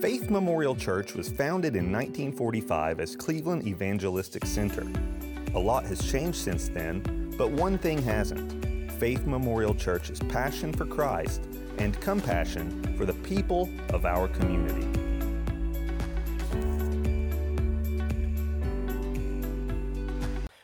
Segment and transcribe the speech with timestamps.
[0.00, 4.86] Faith Memorial Church was founded in 1945 as Cleveland Evangelistic Center.
[5.54, 8.92] A lot has changed since then, but one thing hasn't.
[8.92, 11.42] Faith Memorial Church's passion for Christ
[11.78, 14.86] and compassion for the people of our community.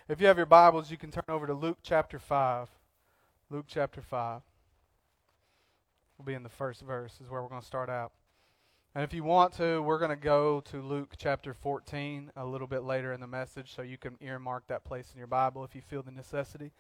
[0.09, 2.69] If you have your Bibles, you can turn over to Luke chapter 5.
[3.51, 4.43] Luke chapter 5.
[6.19, 8.13] We'll be in the first verse, is where we're going to start out.
[8.97, 12.69] And if you want to, we're going to go to Luke chapter 14 a little
[12.69, 15.75] bit later in the message, so you can earmark that place in your Bible if
[15.75, 16.71] you feel the necessity.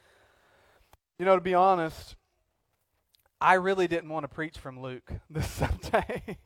[1.18, 2.14] You know, to be honest,
[3.40, 6.38] I really didn't want to preach from Luke this Sunday.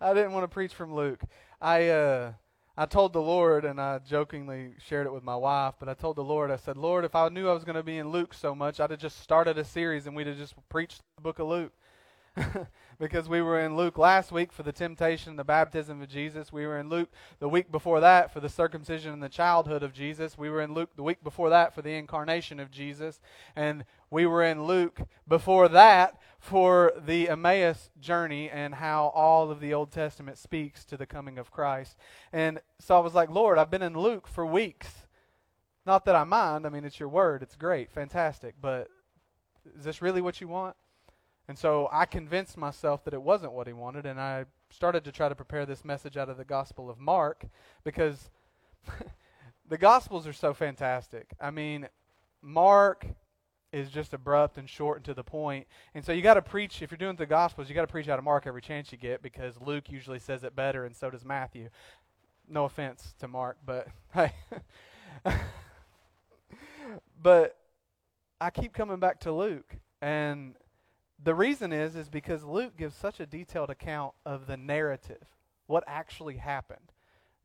[0.00, 1.22] I didn't want to preach from Luke.
[1.60, 2.32] I uh,
[2.76, 6.16] I told the Lord, and I jokingly shared it with my wife, but I told
[6.16, 8.34] the Lord, I said, Lord, if I knew I was going to be in Luke
[8.34, 11.38] so much, I'd have just started a series and we'd have just preached the book
[11.38, 11.72] of Luke.
[12.98, 16.52] because we were in Luke last week for the temptation and the baptism of Jesus.
[16.52, 19.92] We were in Luke the week before that for the circumcision and the childhood of
[19.92, 20.38] Jesus.
[20.38, 23.20] We were in Luke the week before that for the incarnation of Jesus.
[23.56, 29.60] And we were in Luke before that for the Emmaus journey and how all of
[29.60, 31.96] the Old Testament speaks to the coming of Christ.
[32.32, 35.06] And so I was like, Lord, I've been in Luke for weeks.
[35.86, 36.66] Not that I mind.
[36.66, 37.42] I mean, it's your word.
[37.42, 37.90] It's great.
[37.90, 38.54] Fantastic.
[38.60, 38.88] But
[39.76, 40.76] is this really what you want?
[41.46, 45.12] And so I convinced myself that it wasn't what he wanted, and I started to
[45.12, 47.44] try to prepare this message out of the Gospel of Mark
[47.84, 48.30] because
[49.68, 51.32] the Gospels are so fantastic.
[51.40, 51.88] I mean,
[52.40, 53.06] Mark
[53.72, 55.66] is just abrupt and short and to the point.
[55.94, 58.08] And so you got to preach, if you're doing the Gospels, you got to preach
[58.08, 61.10] out of Mark every chance you get because Luke usually says it better, and so
[61.10, 61.68] does Matthew.
[62.48, 64.32] No offense to Mark, but hey.
[67.22, 67.56] but
[68.40, 69.76] I keep coming back to Luke.
[70.00, 70.54] And
[71.22, 75.26] the reason is is because Luke gives such a detailed account of the narrative,
[75.66, 76.92] what actually happened.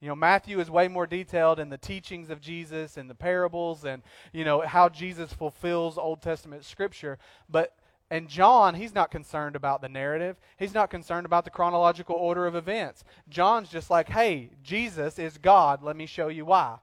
[0.02, 3.84] You know, Matthew is way more detailed in the teachings of Jesus and the parables
[3.84, 7.76] and, you know, how Jesus fulfills Old Testament scripture, but
[8.12, 10.40] and John, he's not concerned about the narrative.
[10.58, 13.04] He's not concerned about the chronological order of events.
[13.28, 15.84] John's just like, "Hey, Jesus is God.
[15.84, 16.80] Let me show you why."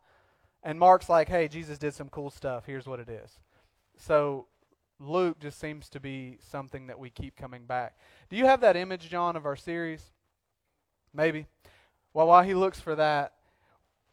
[0.63, 2.67] And Mark's like, "Hey, Jesus did some cool stuff.
[2.67, 3.41] Here's what it is."
[3.97, 4.47] So
[4.99, 7.99] Luke just seems to be something that we keep coming back.
[8.31, 10.13] Do you have that image, John, of our series?
[11.13, 11.47] Maybe.
[12.15, 13.35] Well, while he looks for that,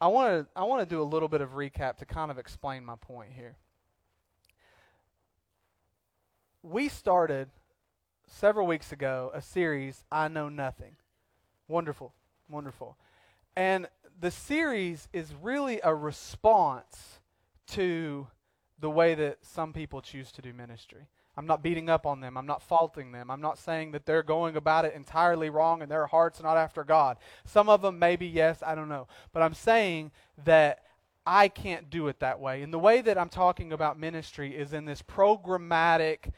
[0.01, 2.37] I want to I want to do a little bit of recap to kind of
[2.37, 3.55] explain my point here.
[6.61, 7.49] We started
[8.27, 10.97] several weeks ago a series I know nothing.
[11.69, 12.13] Wonderful.
[12.49, 12.97] Wonderful.
[13.55, 13.87] And
[14.19, 17.19] the series is really a response
[17.67, 18.27] to
[18.83, 21.07] the way that some people choose to do ministry.
[21.37, 22.37] I'm not beating up on them.
[22.37, 23.31] I'm not faulting them.
[23.31, 26.83] I'm not saying that they're going about it entirely wrong and their heart's not after
[26.83, 27.15] God.
[27.45, 29.07] Some of them maybe, yes, I don't know.
[29.31, 30.11] But I'm saying
[30.43, 30.83] that
[31.25, 32.61] I can't do it that way.
[32.61, 36.33] And the way that I'm talking about ministry is in this programmatic,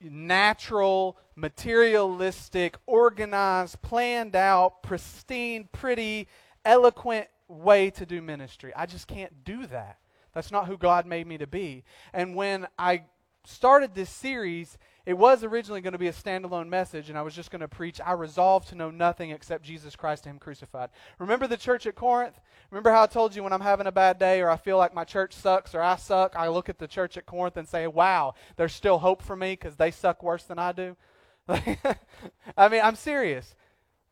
[0.00, 6.28] natural, materialistic, organized, planned out, pristine, pretty,
[6.64, 8.72] eloquent way to do ministry.
[8.76, 9.98] I just can't do that.
[10.34, 11.84] That's not who God made me to be.
[12.12, 13.04] And when I
[13.46, 17.34] started this series, it was originally going to be a standalone message, and I was
[17.34, 20.88] just going to preach, I resolved to know nothing except Jesus Christ and Him crucified.
[21.18, 22.40] Remember the church at Corinth?
[22.70, 24.94] Remember how I told you when I'm having a bad day or I feel like
[24.94, 27.86] my church sucks or I suck, I look at the church at Corinth and say,
[27.86, 30.96] wow, there's still hope for me because they suck worse than I do?
[31.48, 33.54] I mean, I'm serious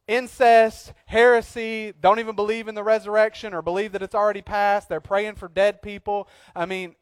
[0.09, 4.89] incest, heresy, don't even believe in the resurrection or believe that it's already passed.
[4.89, 6.29] They're praying for dead people.
[6.55, 6.97] I mean,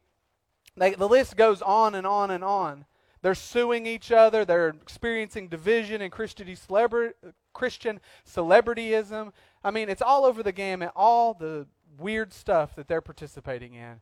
[0.77, 2.85] they, the list goes on and on and on.
[3.21, 4.45] They're suing each other.
[4.45, 9.31] They're experiencing division and Christian celebrityism.
[9.63, 11.67] I mean, it's all over the gamut, all the
[11.99, 14.01] weird stuff that they're participating in.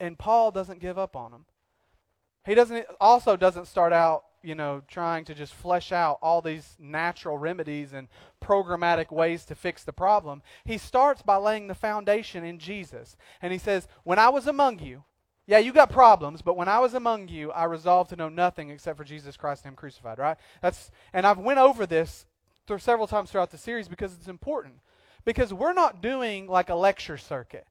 [0.00, 1.44] And Paul doesn't give up on them.
[2.44, 6.76] He doesn't also doesn't start out you know, trying to just flesh out all these
[6.78, 8.06] natural remedies and
[8.40, 10.40] programmatic ways to fix the problem.
[10.64, 13.16] He starts by laying the foundation in Jesus.
[13.42, 15.02] And he says, When I was among you,
[15.48, 18.70] yeah, you got problems, but when I was among you, I resolved to know nothing
[18.70, 20.36] except for Jesus Christ and Him crucified, right?
[20.62, 22.26] That's and I've went over this
[22.78, 24.74] several times throughout the series because it's important.
[25.24, 27.66] Because we're not doing like a lecture circuit.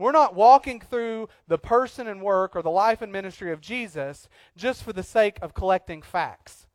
[0.00, 4.30] We're not walking through the person and work or the life and ministry of Jesus
[4.56, 6.66] just for the sake of collecting facts.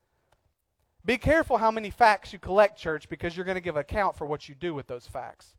[1.04, 4.28] Be careful how many facts you collect, church, because you're going to give account for
[4.28, 5.56] what you do with those facts.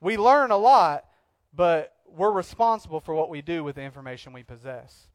[0.00, 1.06] We learn a lot,
[1.52, 5.08] but we're responsible for what we do with the information we possess.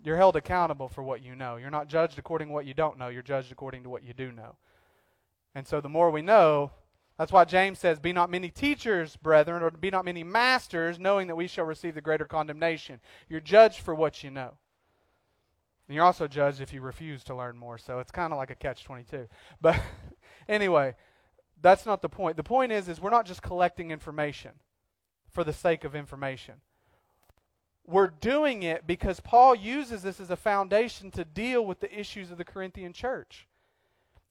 [0.00, 1.56] You're held accountable for what you know.
[1.56, 4.12] You're not judged according to what you don't know, you're judged according to what you
[4.12, 4.54] do know.
[5.56, 6.70] And so the more we know,
[7.18, 11.26] that's why James says, Be not many teachers, brethren, or be not many masters, knowing
[11.28, 13.00] that we shall receive the greater condemnation.
[13.28, 14.54] You're judged for what you know.
[15.88, 17.76] And you're also judged if you refuse to learn more.
[17.76, 19.28] So it's kind of like a catch 22.
[19.60, 19.78] But
[20.48, 20.94] anyway,
[21.60, 22.36] that's not the point.
[22.36, 24.52] The point is is we're not just collecting information
[25.30, 26.54] for the sake of information.
[27.86, 32.30] We're doing it because Paul uses this as a foundation to deal with the issues
[32.30, 33.48] of the Corinthian church.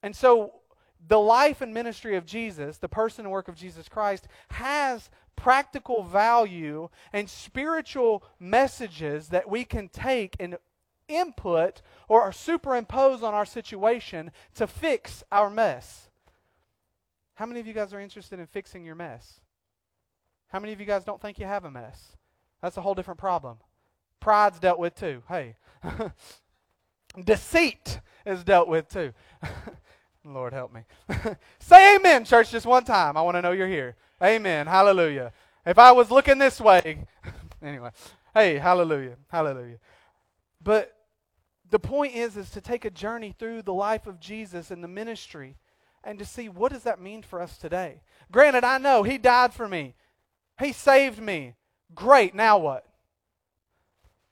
[0.02, 0.61] And so
[1.08, 6.04] the life and ministry of Jesus, the person and work of Jesus Christ, has practical
[6.04, 10.58] value and spiritual messages that we can take and
[11.08, 16.10] input or superimpose on our situation to fix our mess.
[17.36, 19.40] How many of you guys are interested in fixing your mess?
[20.50, 22.18] How many of you guys don't think you have a mess?
[22.62, 23.58] That's a whole different problem.
[24.20, 25.24] Pride's dealt with too.
[25.28, 25.56] Hey.
[27.24, 29.14] Deceit is dealt with too.
[30.24, 30.82] Lord help me.
[31.60, 33.18] Say amen, church, just one time.
[33.18, 33.96] I want to know you're here.
[34.24, 34.68] Amen.
[34.68, 35.34] Hallelujah.
[35.66, 37.06] If I was looking this way,
[37.62, 37.90] anyway.
[38.34, 39.18] Hey, hallelujah.
[39.30, 39.78] Hallelujah.
[40.64, 40.96] But
[41.70, 44.88] the point is is to take a journey through the life of Jesus and the
[44.88, 45.58] ministry
[46.04, 48.02] and to see what does that mean for us today.
[48.32, 49.96] Granted, I know he died for me.
[50.60, 51.56] He saved me.
[51.96, 52.86] Great, now what?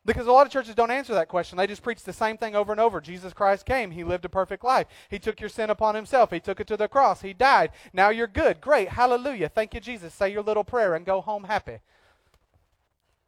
[0.09, 1.55] Because a lot of churches don't answer that question.
[1.55, 2.99] They just preach the same thing over and over.
[2.99, 3.91] Jesus Christ came.
[3.91, 4.87] He lived a perfect life.
[5.07, 6.31] He took your sin upon himself.
[6.31, 7.21] He took it to the cross.
[7.21, 7.69] He died.
[7.93, 8.59] Now you're good.
[8.59, 8.89] Great.
[8.89, 9.49] Hallelujah.
[9.49, 10.11] Thank you, Jesus.
[10.11, 11.77] Say your little prayer and go home happy.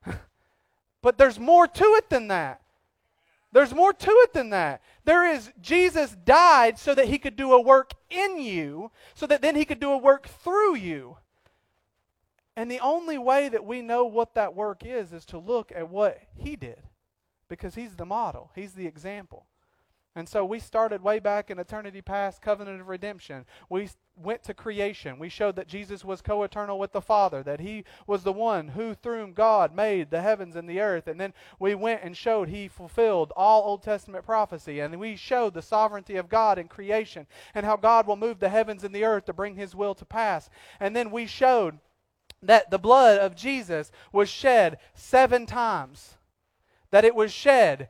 [1.04, 2.62] but there's more to it than that.
[3.52, 4.82] There's more to it than that.
[5.06, 9.44] There is, Jesus died so that he could do a work in you, so that
[9.44, 11.18] then he could do a work through you.
[12.56, 15.90] And the only way that we know what that work is is to look at
[15.90, 16.84] what he did
[17.48, 19.46] because he's the model, he's the example.
[20.14, 23.46] And so we started way back in eternity past, covenant of redemption.
[23.70, 25.18] We went to creation.
[25.18, 28.70] We showed that Jesus was co eternal with the Father, that He was the one
[28.70, 31.08] who, through God made the heavens and the earth.
[31.08, 34.82] And then we went and showed He fulfilled all Old Testament prophecy.
[34.82, 37.26] And we showed the sovereignty of God in creation
[37.56, 40.06] and how God will move the heavens and the earth to bring His will to
[40.06, 40.50] pass.
[40.82, 41.80] And then we showed
[42.42, 46.16] that the blood of Jesus was shed seven times.
[46.92, 47.90] That it was shed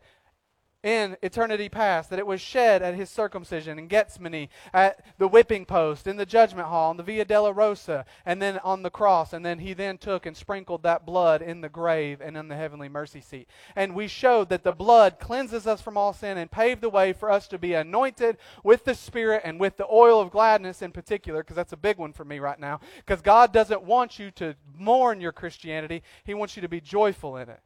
[0.84, 5.64] in eternity past, that it was shed at his circumcision in Gethsemane, at the whipping
[5.66, 9.34] post, in the judgment hall, in the Via Dolorosa, and then on the cross.
[9.34, 12.56] And then he then took and sprinkled that blood in the grave and in the
[12.56, 13.48] heavenly mercy seat.
[13.76, 17.14] And we showed that the blood cleanses us from all sin and paved the way
[17.14, 20.92] for us to be anointed with the Spirit and with the oil of gladness in
[20.92, 22.80] particular, because that's a big one for me right now.
[22.98, 27.38] Because God doesn't want you to mourn your Christianity, He wants you to be joyful
[27.38, 27.60] in it.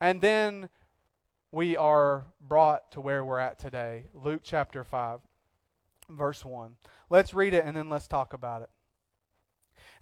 [0.00, 0.68] And then
[1.54, 4.06] we are brought to where we're at today.
[4.12, 5.20] Luke chapter 5,
[6.10, 6.74] verse 1.
[7.08, 8.70] Let's read it and then let's talk about it.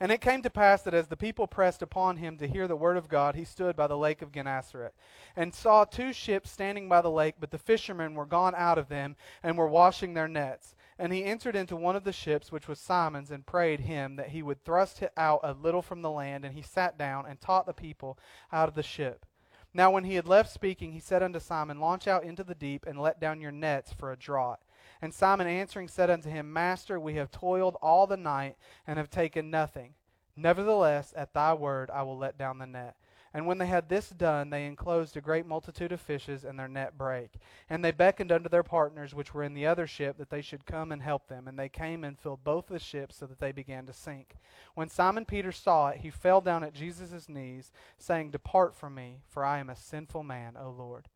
[0.00, 2.74] And it came to pass that as the people pressed upon him to hear the
[2.74, 4.94] word of God, he stood by the lake of Gennesaret,
[5.36, 8.88] and saw two ships standing by the lake, but the fishermen were gone out of
[8.88, 10.74] them, and were washing their nets.
[10.98, 14.30] And he entered into one of the ships, which was Simon's, and prayed him that
[14.30, 16.44] he would thrust out a little from the land.
[16.44, 18.18] And he sat down and taught the people
[18.50, 19.24] out of the ship.
[19.74, 22.84] Now, when he had left speaking, he said unto Simon, Launch out into the deep,
[22.86, 24.60] and let down your nets for a draught.
[25.00, 28.56] And Simon answering said unto him, Master, we have toiled all the night,
[28.86, 29.94] and have taken nothing.
[30.36, 32.96] Nevertheless, at thy word I will let down the net.
[33.34, 36.68] And when they had this done, they enclosed a great multitude of fishes, and their
[36.68, 37.34] net brake.
[37.70, 40.66] And they beckoned unto their partners, which were in the other ship, that they should
[40.66, 41.48] come and help them.
[41.48, 44.34] And they came and filled both the ships, so that they began to sink.
[44.74, 49.20] When Simon Peter saw it, he fell down at Jesus' knees, saying, Depart from me,
[49.28, 51.08] for I am a sinful man, O Lord.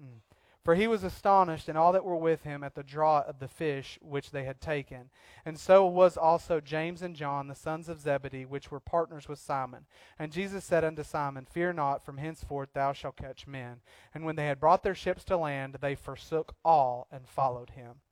[0.00, 0.27] Mm.
[0.68, 3.48] For he was astonished, and all that were with him, at the draught of the
[3.48, 5.08] fish which they had taken.
[5.46, 9.38] And so was also James and John, the sons of Zebedee, which were partners with
[9.38, 9.86] Simon.
[10.18, 13.80] And Jesus said unto Simon, Fear not, from henceforth thou shalt catch men.
[14.12, 18.02] And when they had brought their ships to land, they forsook all and followed him.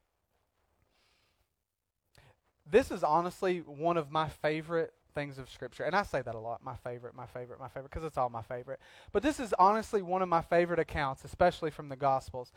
[2.65, 5.85] This is honestly one of my favorite things of Scripture.
[5.85, 8.29] And I say that a lot my favorite, my favorite, my favorite, because it's all
[8.29, 8.79] my favorite.
[9.13, 12.53] But this is honestly one of my favorite accounts, especially from the Gospels.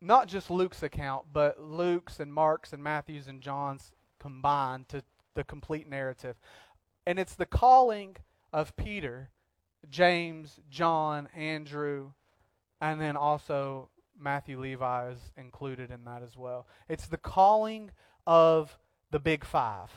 [0.00, 3.90] Not just Luke's account, but Luke's and Mark's and Matthew's and John's
[4.20, 5.02] combined to
[5.34, 6.36] the complete narrative.
[7.04, 8.16] And it's the calling
[8.52, 9.30] of Peter,
[9.90, 12.12] James, John, Andrew,
[12.80, 16.68] and then also Matthew Levi is included in that as well.
[16.88, 17.90] It's the calling
[18.26, 18.78] of
[19.10, 19.90] the big five.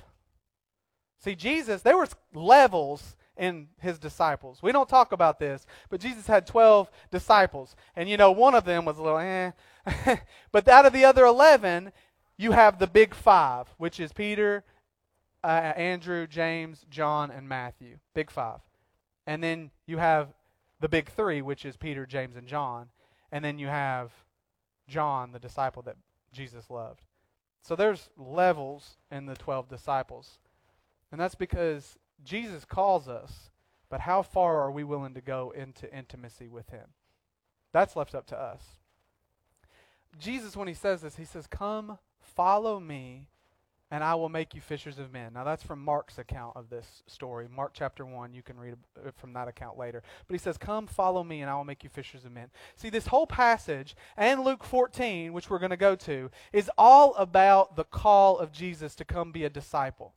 [1.20, 4.62] See, Jesus, there was levels in his disciples.
[4.62, 7.76] We don't talk about this, but Jesus had 12 disciples.
[7.96, 9.52] And you know, one of them was a little eh.
[10.52, 11.92] but out of the other 11,
[12.38, 14.64] you have the big five, which is Peter,
[15.44, 17.98] uh, Andrew, James, John, and Matthew.
[18.14, 18.60] Big five.
[19.26, 20.30] And then you have
[20.80, 22.90] the big three, which is Peter, James, and John.
[23.32, 24.12] And then you have
[24.88, 25.98] John, the disciple that
[26.32, 27.02] Jesus loved.
[27.62, 30.40] So there's levels in the 12 disciples.
[31.12, 33.50] And that's because Jesus calls us,
[33.90, 36.90] but how far are we willing to go into intimacy with him?
[37.74, 38.62] That's left up to us.
[40.20, 43.28] Jesus, when he says this, he says, Come, follow me,
[43.92, 45.34] and I will make you fishers of men.
[45.34, 47.48] Now, that's from Mark's account of this story.
[47.54, 50.04] Mark chapter 1, you can read it uh, from that account later.
[50.28, 52.50] But he says, Come, follow me, and I will make you fishers of men.
[52.76, 57.14] See, this whole passage, and Luke 14, which we're going to go to, is all
[57.16, 60.14] about the call of Jesus to come be a disciple.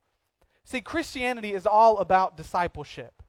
[0.65, 3.23] See, Christianity is all about discipleship.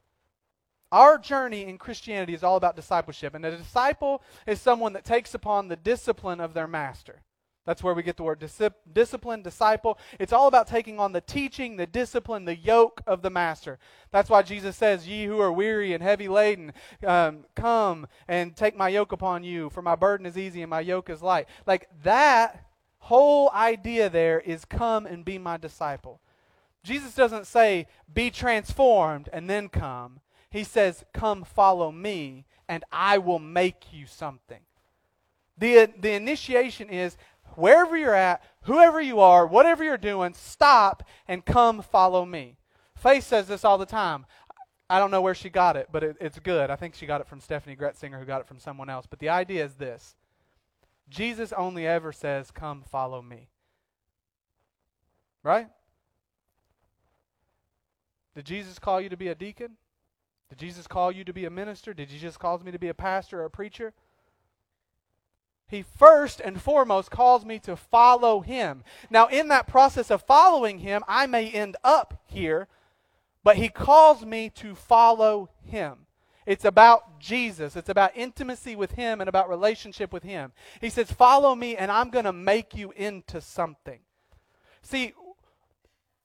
[0.91, 3.33] Our journey in Christianity is all about discipleship.
[3.33, 7.21] And a disciple is someone that takes upon the discipline of their master.
[7.65, 8.43] That's where we get the word
[8.91, 9.99] discipline, disciple.
[10.19, 13.77] It's all about taking on the teaching, the discipline, the yoke of the master.
[14.09, 16.73] That's why Jesus says, Ye who are weary and heavy laden,
[17.05, 20.79] um, come and take my yoke upon you, for my burden is easy and my
[20.79, 21.47] yoke is light.
[21.67, 22.65] Like that
[22.97, 26.19] whole idea there is come and be my disciple.
[26.83, 30.19] Jesus doesn't say, Be transformed and then come.
[30.49, 34.61] He says, Come follow me, and I will make you something.
[35.57, 37.17] The, the initiation is
[37.55, 42.57] wherever you're at, whoever you are, whatever you're doing, stop and come follow me.
[42.95, 44.25] Faith says this all the time.
[44.89, 46.69] I don't know where she got it, but it, it's good.
[46.69, 49.05] I think she got it from Steffany Gretzinger, who got it from someone else.
[49.09, 50.15] But the idea is this
[51.09, 53.49] Jesus only ever says, Come follow me.
[55.43, 55.67] Right?
[58.35, 59.77] Did Jesus call you to be a deacon?
[60.49, 61.93] Did Jesus call you to be a minister?
[61.93, 63.93] Did Jesus call me to be a pastor or a preacher?
[65.67, 68.83] He first and foremost calls me to follow him.
[69.09, 72.67] Now, in that process of following him, I may end up here,
[73.43, 76.07] but he calls me to follow him.
[76.45, 77.77] It's about Jesus.
[77.77, 80.51] It's about intimacy with him and about relationship with him.
[80.81, 83.99] He says, Follow me, and I'm going to make you into something.
[84.81, 85.13] See,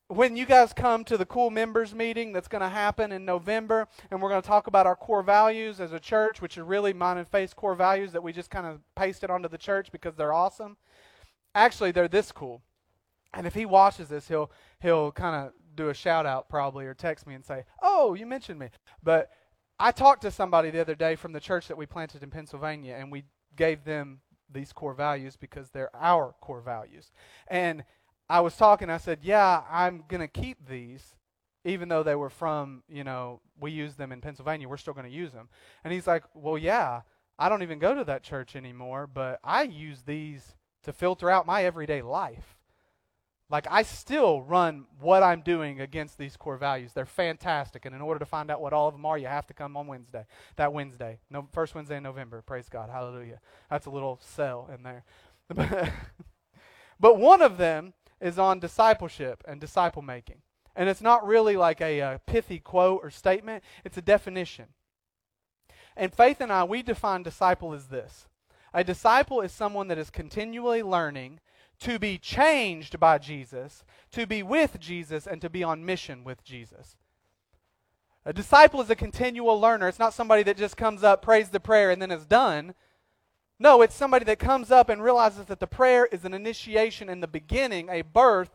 [0.09, 3.89] when you guys come to the cool members meeting that's going to happen in November,
[4.11, 6.93] and we're going to talk about our core values as a church, which are really
[6.93, 10.15] mine and Faith's core values that we just kind of pasted onto the church because
[10.15, 10.77] they're awesome.
[11.55, 12.63] Actually, they're this cool.
[13.35, 16.95] And if he watches this, he'll he'll kind of do a shout out probably or
[16.95, 18.71] text me and say, "Oh, you mentioned me."
[19.03, 19.31] But
[19.79, 22.97] I talked to somebody the other day from the church that we planted in Pennsylvania,
[22.99, 23.25] and we
[23.57, 24.21] gave them
[24.51, 27.11] these core values because they're our core values.
[27.49, 27.85] And
[28.29, 31.15] I was talking, I said, Yeah, I'm going to keep these,
[31.65, 35.07] even though they were from, you know, we use them in Pennsylvania, we're still going
[35.07, 35.49] to use them.
[35.85, 37.03] And he's like, Well, yeah,
[37.39, 40.55] I don't even go to that church anymore, but I use these
[40.85, 42.57] to filter out my everyday life.
[43.49, 46.93] Like, I still run what I'm doing against these core values.
[46.93, 47.85] They're fantastic.
[47.85, 49.77] And in order to find out what all of them are, you have to come
[49.77, 50.27] on Wednesday.
[50.57, 51.21] That Wednesday.
[51.31, 52.43] No, first Wednesday in November.
[52.43, 52.91] Praise God.
[52.91, 53.39] Hallelujah.
[53.71, 55.05] That's a little sell in there.
[56.99, 60.43] but one of them is on discipleship and disciple making.
[60.75, 64.67] And it's not really like a, a pithy quote or statement, it's a definition.
[65.97, 68.27] And Faith and I, we define disciple as this
[68.75, 71.41] a disciple is someone that is continually learning
[71.81, 76.45] to be changed by Jesus, to be with Jesus, and to be on mission with
[76.45, 76.97] Jesus.
[78.27, 79.89] A disciple is a continual learner.
[79.89, 82.75] It's not somebody that just comes up, prays the prayer, and then is done.
[83.59, 87.21] No, it's somebody that comes up and realizes that the prayer is an initiation in
[87.21, 88.51] the beginning, a birth.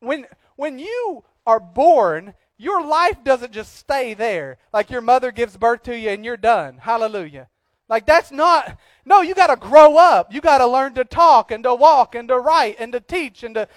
[0.00, 4.58] When, when you are born, your life doesn't just stay there.
[4.72, 6.78] Like your mother gives birth to you and you're done.
[6.78, 7.48] Hallelujah.
[7.88, 10.32] Like that's not, no, you got to grow up.
[10.32, 13.42] You got to learn to talk and to walk and to write and to teach
[13.42, 13.68] and to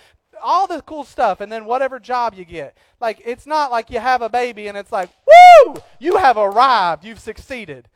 [0.41, 2.77] all the cool stuff and then whatever job you get.
[3.01, 7.03] Like it's not like you have a baby and it's like, woo, you have arrived.
[7.03, 7.89] You've succeeded.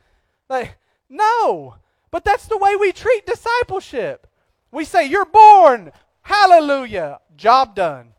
[0.48, 0.76] Like,
[1.08, 1.76] no.
[2.12, 4.28] But that's the way we treat discipleship.
[4.70, 5.90] We say, You're born.
[6.20, 7.18] Hallelujah.
[7.34, 8.12] Job done.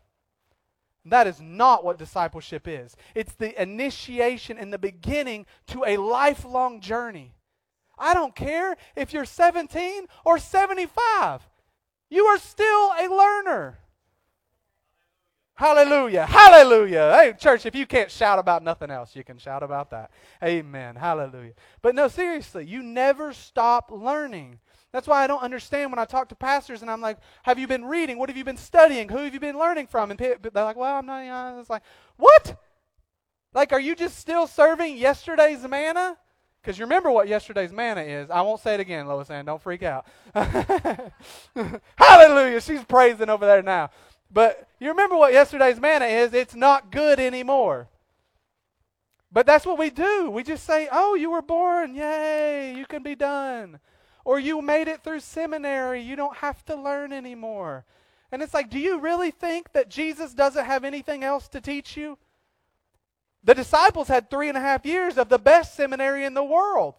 [1.06, 2.96] That is not what discipleship is.
[3.14, 7.34] It's the initiation and the beginning to a lifelong journey.
[7.98, 11.48] I don't care if you're 17 or 75,
[12.10, 13.78] you are still a learner.
[15.56, 16.26] Hallelujah.
[16.26, 17.12] Hallelujah.
[17.14, 20.10] Hey, church, if you can't shout about nothing else, you can shout about that.
[20.42, 20.96] Amen.
[20.96, 21.52] Hallelujah.
[21.80, 24.58] But no, seriously, you never stop learning.
[24.90, 27.68] That's why I don't understand when I talk to pastors and I'm like, have you
[27.68, 28.18] been reading?
[28.18, 29.08] What have you been studying?
[29.08, 30.10] Who have you been learning from?
[30.10, 31.20] And they're like, well, I'm not.
[31.20, 31.58] You know.
[31.60, 31.82] It's like,
[32.16, 32.60] what?
[33.52, 36.16] Like, are you just still serving yesterday's manna?
[36.60, 38.30] Because you remember what yesterday's manna is.
[38.30, 39.44] I won't say it again, Lois Ann.
[39.44, 40.06] Don't freak out.
[41.96, 42.60] Hallelujah.
[42.60, 43.90] She's praising over there now.
[44.34, 46.34] But you remember what yesterday's manna is.
[46.34, 47.88] It's not good anymore.
[49.30, 50.28] But that's what we do.
[50.30, 51.94] We just say, oh, you were born.
[51.94, 53.78] Yay, you can be done.
[54.24, 56.02] Or you made it through seminary.
[56.02, 57.84] You don't have to learn anymore.
[58.32, 61.96] And it's like, do you really think that Jesus doesn't have anything else to teach
[61.96, 62.18] you?
[63.44, 66.94] The disciples had three and a half years of the best seminary in the world.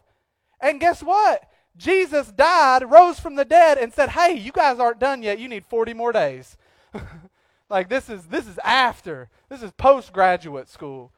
[0.61, 1.43] And guess what?
[1.75, 5.39] Jesus died, rose from the dead, and said, Hey, you guys aren't done yet.
[5.39, 6.55] You need 40 more days.
[7.69, 9.29] like this is this is after.
[9.49, 11.11] This is postgraduate school.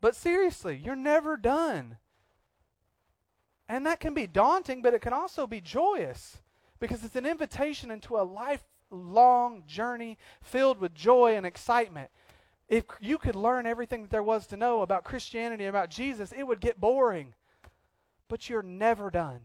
[0.00, 1.96] But seriously, you're never done.
[3.68, 6.42] And that can be daunting, but it can also be joyous
[6.78, 12.10] because it's an invitation into a lifelong journey filled with joy and excitement.
[12.68, 16.42] If you could learn everything that there was to know about Christianity, about Jesus, it
[16.46, 17.34] would get boring.
[18.28, 19.40] But you're never done.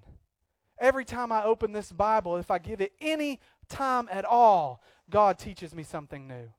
[0.79, 5.39] Every time I open this Bible, if I give it any time at all, God
[5.39, 6.51] teaches me something new.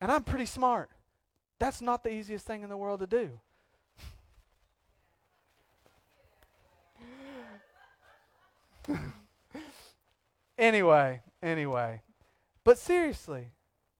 [0.00, 0.90] And I'm pretty smart.
[1.58, 3.40] That's not the easiest thing in the world to do.
[10.58, 12.02] anyway, anyway.
[12.64, 13.52] But seriously,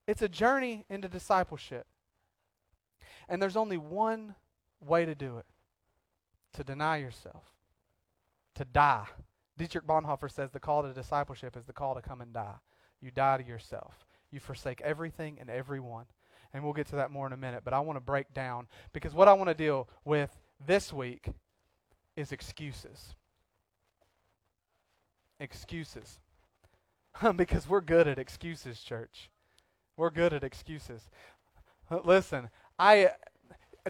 [0.06, 1.86] it's a journey into discipleship.
[3.28, 4.34] And there's only one
[4.80, 5.46] way to do it
[6.54, 7.44] to deny yourself,
[8.54, 9.06] to die.
[9.58, 12.56] Dietrich Bonhoeffer says the call to discipleship is the call to come and die.
[13.00, 16.06] You die to yourself, you forsake everything and everyone.
[16.54, 18.66] And we'll get to that more in a minute, but I want to break down
[18.92, 21.28] because what I want to deal with this week
[22.14, 23.14] is excuses.
[25.40, 26.18] Excuses.
[27.36, 29.30] because we're good at excuses, church.
[29.96, 31.08] We're good at excuses.
[32.04, 33.10] Listen, I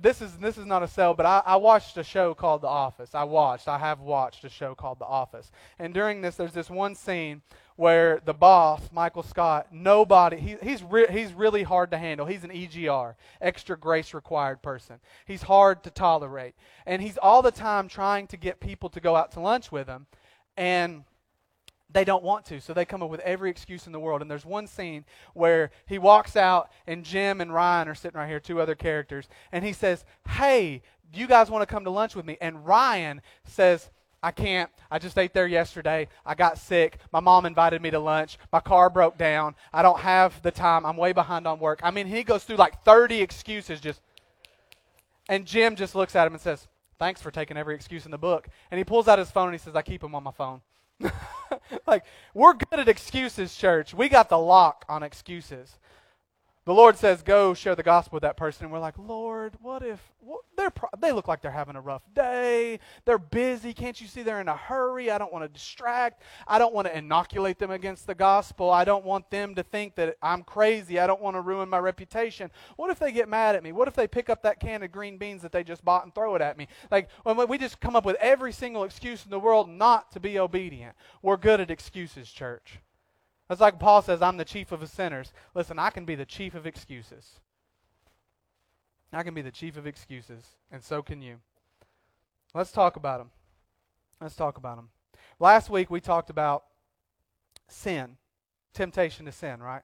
[0.00, 2.68] this is this is not a sell, but I, I, watched a show called The
[2.68, 3.14] Office.
[3.14, 5.52] I watched, I have watched a show called The Office.
[5.78, 7.42] And during this, there's this one scene
[7.76, 12.24] where the boss, Michael Scott, nobody, he, he's re, he's really hard to handle.
[12.24, 14.98] He's an EGR, extra grace required person.
[15.26, 16.54] He's hard to tolerate,
[16.86, 19.88] and he's all the time trying to get people to go out to lunch with
[19.88, 20.06] him,
[20.56, 21.04] and
[21.92, 24.22] they don't want to, so they come up with every excuse in the world.
[24.22, 28.28] And there's one scene where he walks out, and Jim and Ryan are sitting right
[28.28, 31.90] here, two other characters, and he says, Hey, do you guys want to come to
[31.90, 32.38] lunch with me?
[32.40, 33.90] And Ryan says,
[34.22, 34.70] I can't.
[34.90, 36.08] I just ate there yesterday.
[36.24, 36.98] I got sick.
[37.12, 38.38] My mom invited me to lunch.
[38.52, 39.56] My car broke down.
[39.72, 40.86] I don't have the time.
[40.86, 41.80] I'm way behind on work.
[41.82, 44.00] I mean, he goes through like 30 excuses just.
[45.28, 48.18] And Jim just looks at him and says, Thanks for taking every excuse in the
[48.18, 48.46] book.
[48.70, 50.60] And he pulls out his phone and he says, I keep them on my phone.
[51.86, 53.94] like, we're good at excuses, church.
[53.94, 55.76] We got the lock on excuses
[56.64, 59.82] the Lord says, "Go share the gospel with that person." And we're like, "Lord, what
[59.82, 62.78] if what, they're pro- they look like they're having a rough day?
[63.04, 63.74] They're busy.
[63.74, 65.10] Can't you see they're in a hurry?
[65.10, 66.22] I don't want to distract.
[66.46, 68.70] I don't want to inoculate them against the gospel.
[68.70, 71.00] I don't want them to think that I'm crazy.
[71.00, 72.50] I don't want to ruin my reputation.
[72.76, 73.72] What if they get mad at me?
[73.72, 76.14] What if they pick up that can of green beans that they just bought and
[76.14, 76.68] throw it at me?
[76.90, 77.08] Like
[77.48, 80.94] we just come up with every single excuse in the world not to be obedient.
[81.22, 82.80] We're good at excuses, church."
[83.50, 85.32] It's like Paul says, I'm the chief of the sinners.
[85.54, 87.40] Listen, I can be the chief of excuses.
[89.12, 91.36] I can be the chief of excuses, and so can you.
[92.54, 93.30] Let's talk about them.
[94.20, 94.88] Let's talk about them.
[95.38, 96.64] Last week we talked about
[97.68, 98.16] sin,
[98.72, 99.82] temptation to sin, right?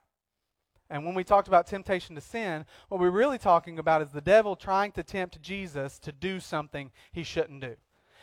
[0.91, 4.23] And when we talked about temptation to sin, what we're really talking about is the
[4.23, 7.77] devil trying to tempt Jesus to do something he shouldn't do.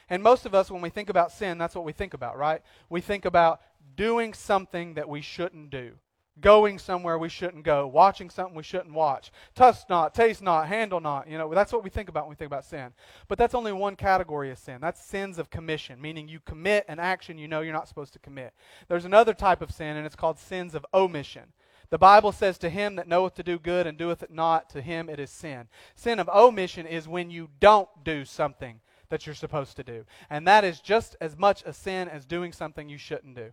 [0.09, 2.61] And most of us, when we think about sin, that's what we think about, right?
[2.89, 3.61] We think about
[3.95, 5.93] doing something that we shouldn't do,
[6.39, 10.99] going somewhere we shouldn't go, watching something we shouldn't watch, touch not, taste not, handle
[10.99, 11.29] not.
[11.29, 12.93] You know, that's what we think about when we think about sin.
[13.27, 14.79] But that's only one category of sin.
[14.81, 18.19] That's sins of commission, meaning you commit an action you know you're not supposed to
[18.19, 18.53] commit.
[18.87, 21.53] There's another type of sin, and it's called sins of omission.
[21.89, 24.81] The Bible says, To him that knoweth to do good and doeth it not, to
[24.81, 25.67] him it is sin.
[25.95, 30.05] Sin of omission is when you don't do something that you're supposed to do.
[30.29, 33.51] And that is just as much a sin as doing something you shouldn't do.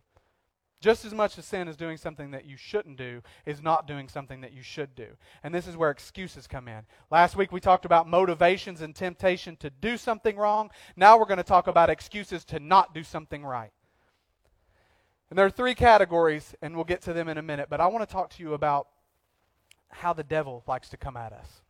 [0.83, 4.09] Just as much a sin as doing something that you shouldn't do is not doing
[4.09, 5.07] something that you should do.
[5.45, 6.83] And this is where excuses come in.
[7.09, 10.73] Last week we talked about motivations and temptation to do something wrong.
[10.97, 13.71] Now we're going to talk about excuses to not do something right.
[15.31, 17.87] And there are three categories, and we'll get to them in a minute, but I
[17.87, 18.89] want to talk to you about
[19.89, 21.63] how the devil likes to come at us.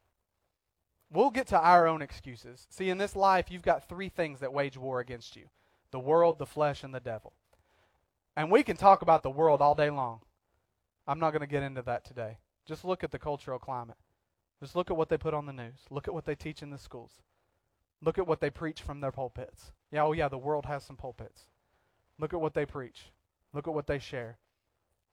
[1.11, 2.66] We'll get to our own excuses.
[2.70, 5.44] See, in this life, you've got three things that wage war against you
[5.90, 7.35] the world, the flesh, and the devil.
[8.37, 10.21] And we can talk about the world all day long.
[11.07, 12.38] I'm not going to get into that today.
[12.66, 13.97] Just look at the cultural climate.
[14.61, 15.81] Just look at what they put on the news.
[15.90, 17.23] Look at what they teach in the schools.
[18.01, 19.73] Look at what they preach from their pulpits.
[19.90, 21.42] Yeah, oh yeah, the world has some pulpits.
[22.18, 23.12] Look at what they preach.
[23.53, 24.38] Look at what they share.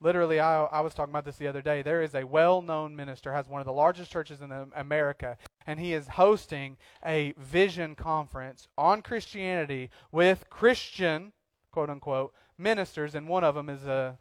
[0.01, 1.82] Literally, I, I was talking about this the other day.
[1.82, 5.79] There is a well known minister, has one of the largest churches in America, and
[5.79, 11.34] he is hosting a vision conference on Christianity with Christian,
[11.71, 14.13] quote unquote, ministers, and one of them is uh,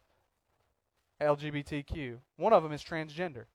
[1.19, 2.17] a LGBTQ.
[2.37, 3.45] One of them is transgender.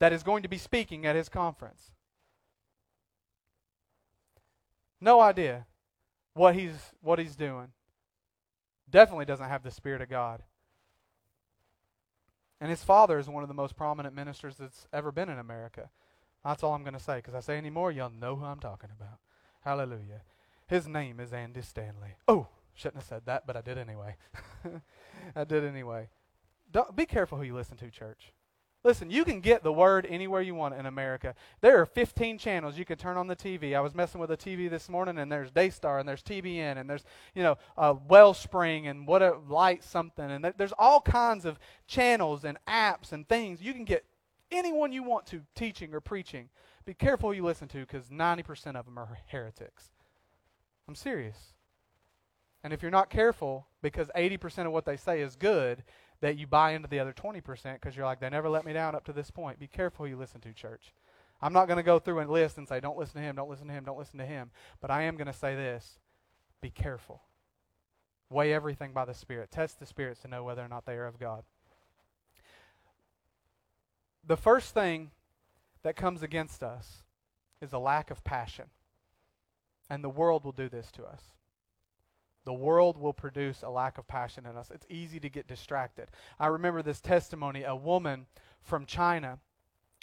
[0.00, 1.92] That is going to be speaking at his conference.
[5.00, 5.66] No idea
[6.32, 7.68] what he's what he's doing.
[8.90, 10.42] Definitely doesn't have the spirit of God.
[12.60, 15.90] And his father is one of the most prominent ministers that's ever been in America.
[16.44, 18.60] That's all I'm going to say, because I say any more, you'll know who I'm
[18.60, 19.18] talking about.
[19.62, 20.22] Hallelujah.
[20.66, 22.16] His name is Andy Stanley.
[22.28, 24.16] Oh, shouldn't have said that, but I did anyway.
[25.36, 26.08] I did anyway.
[26.70, 28.32] Don't, be careful who you listen to, church.
[28.84, 31.34] Listen, you can get the word anywhere you want in America.
[31.62, 33.74] There are 15 channels you can turn on the TV.
[33.74, 36.90] I was messing with the TV this morning, and there's Daystar, and there's TBN, and
[36.90, 41.46] there's you know uh, Wellspring, and what a light something, and th- there's all kinds
[41.46, 44.04] of channels and apps and things you can get
[44.50, 46.50] anyone you want to teaching or preaching.
[46.84, 49.92] Be careful who you listen to, because 90% of them are heretics.
[50.86, 51.53] I'm serious.
[52.64, 55.84] And if you're not careful, because 80% of what they say is good,
[56.22, 58.94] that you buy into the other 20% because you're like, they never let me down
[58.94, 59.58] up to this point.
[59.58, 60.94] Be careful you listen to, church.
[61.42, 63.50] I'm not going to go through and list and say, don't listen to him, don't
[63.50, 64.50] listen to him, don't listen to him.
[64.80, 65.98] But I am going to say this
[66.62, 67.20] be careful.
[68.30, 69.50] Weigh everything by the Spirit.
[69.50, 71.44] Test the spirits to know whether or not they are of God.
[74.26, 75.10] The first thing
[75.82, 77.02] that comes against us
[77.60, 78.70] is a lack of passion.
[79.90, 81.20] And the world will do this to us.
[82.44, 84.70] The world will produce a lack of passion in us.
[84.70, 86.08] It's easy to get distracted.
[86.38, 88.26] I remember this testimony a woman
[88.62, 89.38] from China.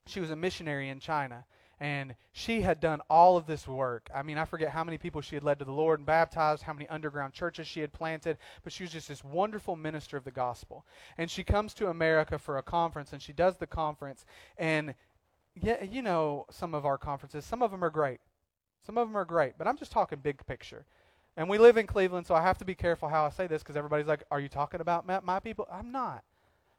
[0.08, 1.45] She was a missionary in China,
[1.80, 4.10] and she had done all of this work.
[4.13, 6.63] I mean, I forget how many people she had led to the Lord and baptized,
[6.63, 10.23] how many underground churches she had planted, but she was just this wonderful minister of
[10.23, 10.86] the gospel.
[11.17, 14.25] And she comes to America for a conference, and she does the conference,
[14.58, 14.95] and
[15.56, 18.19] yeah, you know, some of our conferences, some of them are great.
[18.86, 20.86] Some of them are great, but I'm just talking big picture.
[21.38, 23.63] And we live in Cleveland, so I have to be careful how I say this
[23.63, 25.67] because everybody's like, Are you talking about my, people?
[25.72, 26.24] I'm not.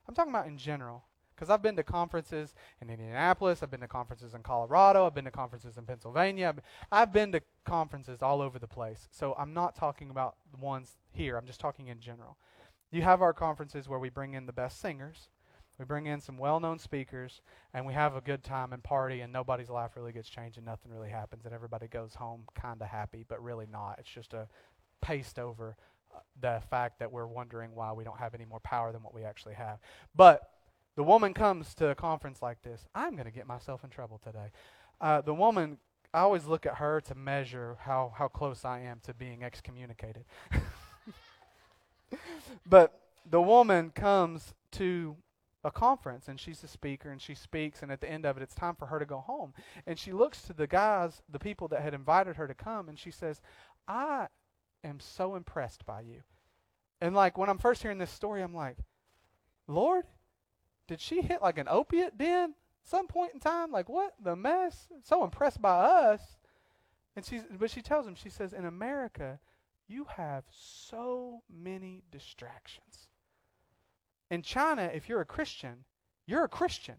[0.08, 1.04] I'm talking about in general.
[1.34, 5.24] Because I've been to conferences in Indianapolis, I've been to conferences in Colorado, I've been
[5.24, 6.54] to conferences in Pennsylvania,
[6.92, 9.08] I've been to conferences all over the place.
[9.10, 12.36] So I'm not talking about the ones here, I'm just talking in general.
[12.92, 15.30] You have our conferences where we bring in the best singers,
[15.82, 17.40] we bring in some well known speakers,
[17.74, 20.64] and we have a good time and party, and nobody's life really gets changed, and
[20.64, 23.96] nothing really happens, and everybody goes home kind of happy, but really not.
[23.98, 24.46] It's just a
[25.00, 25.76] paste over
[26.14, 29.12] uh, the fact that we're wondering why we don't have any more power than what
[29.12, 29.80] we actually have.
[30.14, 30.50] But
[30.94, 32.86] the woman comes to a conference like this.
[32.94, 34.52] I'm going to get myself in trouble today.
[35.00, 35.78] Uh, the woman,
[36.14, 40.26] I always look at her to measure how, how close I am to being excommunicated.
[42.68, 45.16] but the woman comes to
[45.64, 48.42] a conference and she's a speaker and she speaks and at the end of it
[48.42, 49.54] it's time for her to go home.
[49.86, 52.98] And she looks to the guys the people that had invited her to come and
[52.98, 53.40] she says
[53.86, 54.26] i
[54.84, 56.22] am so impressed by you.
[57.00, 58.76] And like when i'm first hearing this story i'm like
[59.68, 60.04] lord
[60.88, 63.70] did she hit like an opiate den some point in time?
[63.70, 64.88] Like what the mess?
[65.02, 66.20] So impressed by us.
[67.14, 69.38] And she's but she tells him she says in america
[69.86, 73.08] you have so many distractions
[74.32, 75.84] in China, if you're a Christian,
[76.26, 76.96] you're a Christian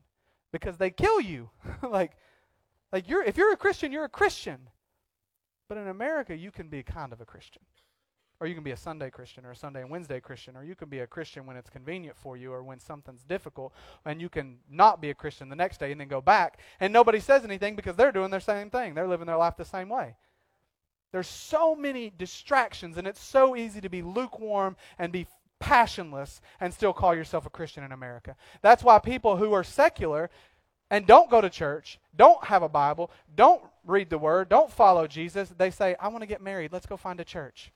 [0.52, 1.50] because they kill you.
[1.82, 2.12] like,
[2.92, 4.70] like you're if you're a Christian, you're a Christian.
[5.68, 7.64] But in America, you can be kind of a Christian.
[8.40, 10.76] Or you can be a Sunday Christian or a Sunday and Wednesday Christian, or you
[10.76, 13.74] can be a Christian when it's convenient for you or when something's difficult,
[14.06, 16.94] and you can not be a Christian the next day and then go back, and
[16.94, 18.94] nobody says anything because they're doing their same thing.
[18.94, 20.18] They're living their life the same way.
[21.14, 25.28] There's so many distractions, and it's so easy to be lukewarm and be
[25.64, 28.36] passionless and still call yourself a Christian in America.
[28.62, 30.30] That's why people who are secular
[30.92, 35.08] and don't go to church, don't have a Bible, don't read the Word, don't follow
[35.08, 36.74] Jesus, they say, I want to get married.
[36.74, 37.72] Let's go find a church.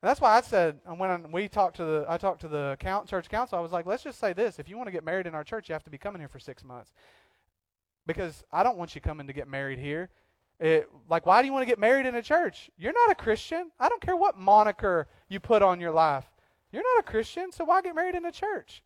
[0.00, 2.76] And that's why I said when we talked to the I talked to the
[3.08, 5.26] church council, I was like, let's just say this: if you want to get married
[5.26, 6.92] in our church, you have to be coming here for six months,
[8.06, 10.10] because I don't want you coming to get married here.
[10.60, 12.70] It, like, why do you want to get married in a church?
[12.78, 13.72] You're not a Christian.
[13.80, 16.24] I don't care what moniker you put on your life.
[16.72, 18.82] You're not a Christian, so why get married in a church?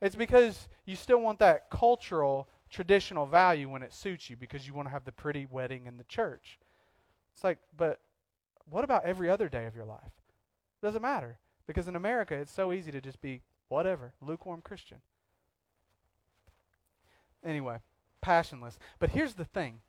[0.00, 4.74] It's because you still want that cultural, traditional value when it suits you because you
[4.74, 6.58] want to have the pretty wedding in the church.
[7.34, 8.00] It's like, but
[8.68, 10.12] what about every other day of your life?
[10.82, 11.38] Doesn't matter.
[11.66, 14.98] Because in America, it's so easy to just be whatever, lukewarm Christian.
[17.44, 17.78] Anyway,
[18.20, 18.78] passionless.
[18.98, 19.80] But here's the thing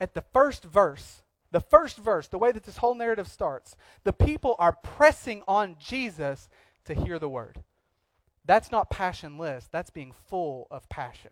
[0.00, 4.12] at the first verse the first verse, the way that this whole narrative starts, the
[4.12, 6.48] people are pressing on Jesus
[6.84, 7.62] to hear the word.
[8.44, 11.30] That's not passionless, that's being full of passion.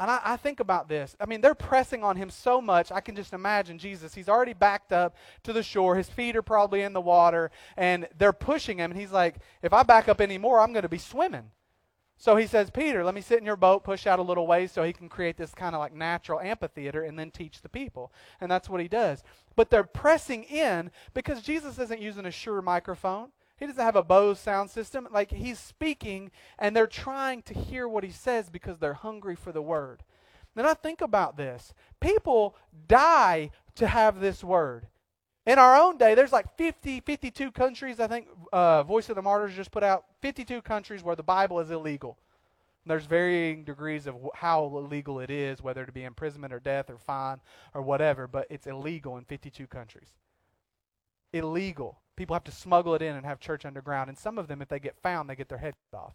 [0.00, 1.14] And I, I, think about this.
[1.20, 2.90] I mean, they're pressing on him so much.
[2.90, 4.12] I can just imagine Jesus.
[4.12, 5.94] He's already backed up to the shore.
[5.94, 7.52] His feet are probably in the water.
[7.76, 8.90] And they're pushing him.
[8.90, 11.52] And he's like, if I back up anymore, I'm going to be swimming.
[12.16, 14.72] So he says, Peter, let me sit in your boat, push out a little ways
[14.72, 18.12] so he can create this kind of like natural amphitheater and then teach the people.
[18.40, 19.22] And that's what he does.
[19.56, 23.28] But they're pressing in because Jesus isn't using a Shure microphone.
[23.56, 25.08] He doesn't have a Bose sound system.
[25.10, 29.52] Like he's speaking and they're trying to hear what he says because they're hungry for
[29.52, 30.02] the word.
[30.54, 31.74] Then I think about this.
[32.00, 34.86] People die to have this word.
[35.46, 39.22] In our own day, there's like 50, 52 countries, I think uh, Voice of the
[39.22, 42.18] Martyrs just put out 52 countries where the Bible is illegal.
[42.86, 46.98] There's varying degrees of how illegal it is, whether to be imprisonment or death or
[46.98, 47.40] fine
[47.74, 50.14] or whatever, but it's illegal in 52 countries.
[51.32, 51.98] Illegal.
[52.16, 54.08] People have to smuggle it in and have church underground.
[54.08, 56.14] And some of them, if they get found, they get their heads off.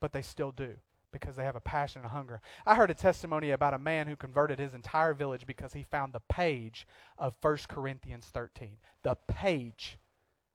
[0.00, 0.76] But they still do
[1.12, 2.40] because they have a passion and a hunger.
[2.64, 6.12] I heard a testimony about a man who converted his entire village because he found
[6.12, 6.86] the page
[7.18, 8.76] of 1 Corinthians 13.
[9.02, 9.98] The page.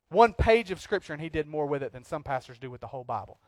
[0.10, 2.82] One page of Scripture, and he did more with it than some pastors do with
[2.82, 3.40] the whole Bible.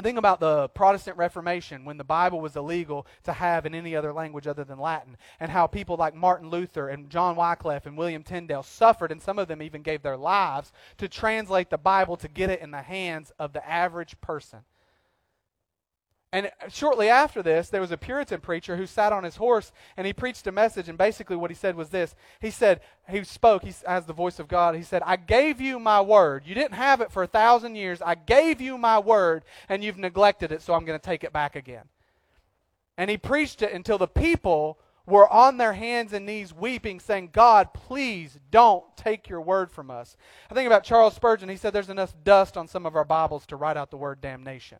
[0.00, 4.12] Think about the Protestant Reformation when the Bible was illegal to have in any other
[4.12, 8.22] language other than Latin, and how people like Martin Luther and John Wycliffe and William
[8.22, 12.28] Tyndale suffered, and some of them even gave their lives to translate the Bible to
[12.28, 14.60] get it in the hands of the average person.
[16.30, 20.06] And shortly after this, there was a Puritan preacher who sat on his horse and
[20.06, 20.88] he preached a message.
[20.88, 24.38] And basically, what he said was this He said, He spoke he, as the voice
[24.38, 24.74] of God.
[24.74, 26.44] He said, I gave you my word.
[26.46, 28.02] You didn't have it for a thousand years.
[28.02, 31.32] I gave you my word, and you've neglected it, so I'm going to take it
[31.32, 31.84] back again.
[32.98, 37.30] And he preached it until the people were on their hands and knees weeping, saying,
[37.32, 40.14] God, please don't take your word from us.
[40.50, 41.48] I think about Charles Spurgeon.
[41.48, 44.20] He said, There's enough dust on some of our Bibles to write out the word
[44.20, 44.78] damnation.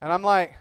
[0.00, 0.56] And I'm like,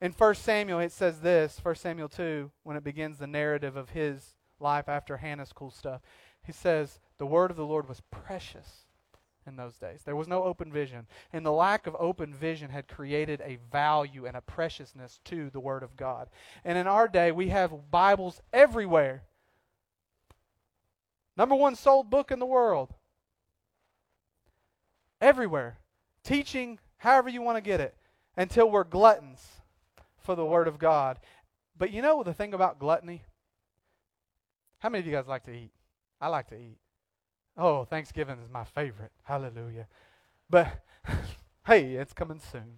[0.00, 3.90] in 1 Samuel, it says this 1 Samuel 2, when it begins the narrative of
[3.90, 6.02] his life after Hannah's cool stuff.
[6.44, 8.84] He says, The word of the Lord was precious
[9.46, 10.02] in those days.
[10.04, 11.06] There was no open vision.
[11.32, 15.60] And the lack of open vision had created a value and a preciousness to the
[15.60, 16.28] Word of God.
[16.64, 19.24] And in our day, we have Bibles everywhere.
[21.36, 22.94] Number one sold book in the world.
[25.20, 25.78] Everywhere.
[26.22, 27.96] Teaching however you want to get it,
[28.36, 29.40] until we're gluttons
[30.18, 31.18] for the Word of God.
[31.76, 33.22] But you know the thing about gluttony?
[34.78, 35.72] How many of you guys like to eat?
[36.20, 36.78] I like to eat.
[37.56, 39.10] Oh, Thanksgiving is my favorite.
[39.24, 39.88] Hallelujah.
[40.48, 40.84] But
[41.66, 42.76] hey, it's coming soon.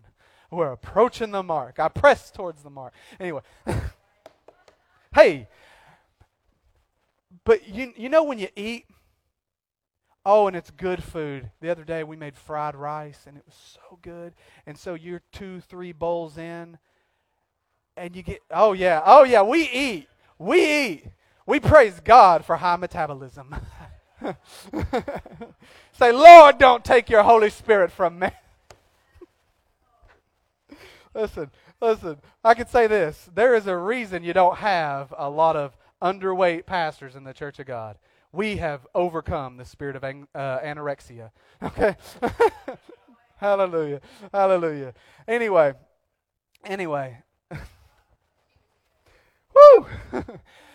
[0.51, 1.79] We're approaching the mark.
[1.79, 2.95] I press towards the mark.
[3.21, 3.43] Anyway.
[5.15, 5.49] hey,
[7.45, 8.87] but you, you know when you eat,
[10.25, 11.51] Oh, and it's good food.
[11.61, 14.35] The other day we made fried rice and it was so good.
[14.67, 16.79] And so you're two, three bowls in
[17.97, 20.09] and you get, oh yeah, oh yeah, we eat.
[20.39, 21.05] We eat.
[21.47, 23.55] We praise God for high metabolism.
[25.93, 28.29] Say, Lord, don't take your Holy Spirit from me.
[31.15, 33.29] listen, listen, I can say this.
[33.35, 37.59] There is a reason you don't have a lot of underweight pastors in the church
[37.59, 37.97] of God
[38.33, 41.31] we have overcome the spirit of uh, anorexia.
[41.63, 41.97] Okay?
[43.37, 44.01] Hallelujah.
[44.33, 44.93] Hallelujah.
[45.27, 45.73] Anyway,
[46.65, 47.19] anyway.
[49.55, 49.87] Woo!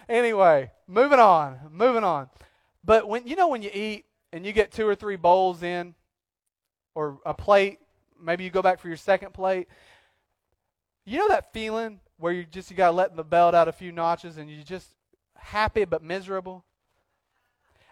[0.10, 1.60] anyway, moving on.
[1.72, 2.30] Moving on.
[2.84, 5.94] But when you know when you eat and you get two or three bowls in
[6.96, 7.80] or a plate,
[8.20, 9.68] maybe you go back for your second plate.
[11.06, 13.72] You know that feeling where you just you got to let the belt out a
[13.72, 14.88] few notches and you just
[15.36, 16.66] happy but miserable?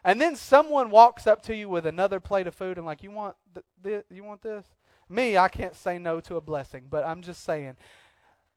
[0.04, 3.12] And then someone walks up to you with another plate of food and like, you
[3.12, 4.66] want th- th- you want this?
[5.10, 7.76] Me, I can't say no to a blessing, but I'm just saying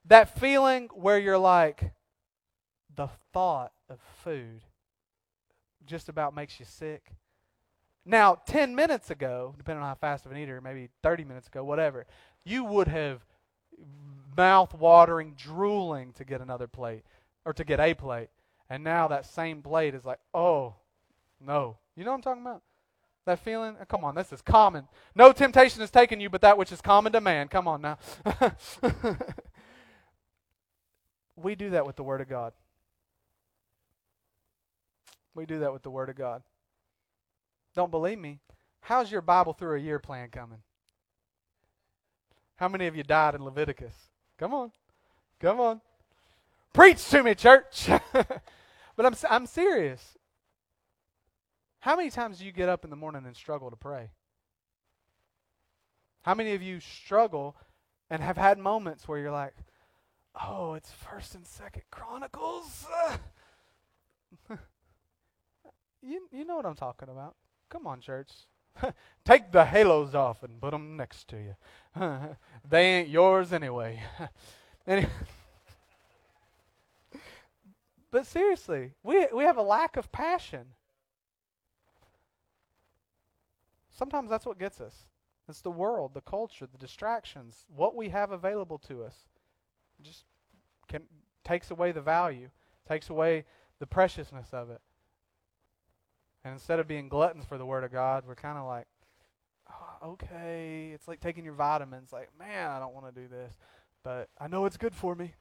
[0.07, 1.93] that feeling where you're like,
[2.95, 4.63] the thought of food
[5.85, 7.13] just about makes you sick.
[8.05, 11.65] Now, 10 minutes ago, depending on how fast of an eater, maybe 30 minutes ago,
[11.65, 12.07] whatever,
[12.45, 13.25] you would have
[14.37, 17.05] mouth watering, drooling to get another plate
[17.45, 18.29] or to get a plate.
[18.71, 20.75] And now that same plate is like, oh,
[21.45, 21.79] no.
[21.97, 22.63] You know what I'm talking about?
[23.25, 23.77] That feeling?
[23.81, 24.87] Uh, come on, this is common.
[25.15, 27.49] No temptation has taken you but that which is common to man.
[27.49, 27.99] Come on now.
[31.37, 32.53] we do that with the Word of God.
[35.35, 36.43] We do that with the Word of God.
[37.75, 38.39] Don't believe me?
[38.81, 40.59] How's your Bible through a year plan coming?
[42.57, 43.95] How many of you died in Leviticus?
[44.39, 44.71] Come on.
[45.41, 45.81] Come on.
[46.73, 47.89] Preach to me, church.
[48.13, 50.17] but I'm, I'm serious.
[51.87, 54.11] How many times do you get up in the morning and struggle to pray?
[56.23, 57.55] How many of you struggle
[58.11, 59.55] and have had moments where you're like,
[60.45, 62.87] oh, it's First and Second Chronicles?
[66.03, 67.37] you, you know what I'm talking about.
[67.71, 68.33] Come on, church.
[69.25, 71.55] Take the halos off and put them next to you.
[72.69, 74.03] they ain't yours anyway.
[78.11, 80.73] but seriously, we, we have a lack of passion.
[83.97, 85.07] Sometimes that's what gets us.
[85.49, 89.15] It's the world, the culture, the distractions, what we have available to us.
[90.03, 90.25] Just
[90.89, 91.03] can
[91.45, 92.51] takes away the value,
[92.87, 93.45] takes away
[93.79, 94.81] the preciousness of it.
[96.45, 98.87] And instead of being gluttons for the Word of God, we're kind of like,
[99.71, 100.91] oh, okay.
[100.93, 102.13] It's like taking your vitamins.
[102.13, 103.55] Like, man, I don't want to do this,
[104.05, 105.35] but I know it's good for me.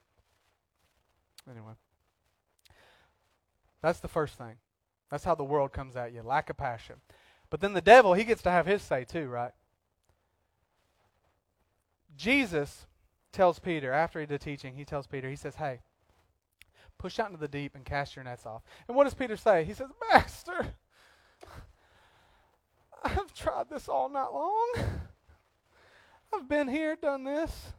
[1.50, 1.74] Anyway,
[3.82, 4.56] that's the first thing.
[5.12, 6.96] That's how the world comes at you lack of passion.
[7.56, 9.54] But then the devil, he gets to have his say too, right?
[12.18, 12.86] Jesus
[13.32, 15.80] tells Peter, after he did teaching, he tells Peter, he says, Hey,
[16.98, 18.62] push out into the deep and cast your nets off.
[18.90, 19.64] And what does Peter say?
[19.64, 20.74] He says, Master,
[23.02, 24.74] I've tried this all night long.
[26.34, 27.72] I've been here, done this.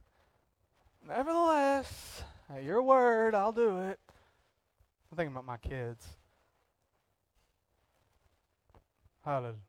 [1.07, 4.01] Nevertheless, at your word, I'll do it.
[5.13, 6.03] I'm thinking about my kids.
[9.23, 9.66] Hallelujah.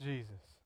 [0.00, 0.58] Jesus.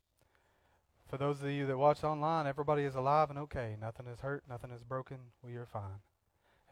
[1.09, 3.77] For those of you that watch online, everybody is alive and okay.
[3.81, 5.19] Nothing is hurt, nothing is broken.
[5.43, 6.01] We are fine.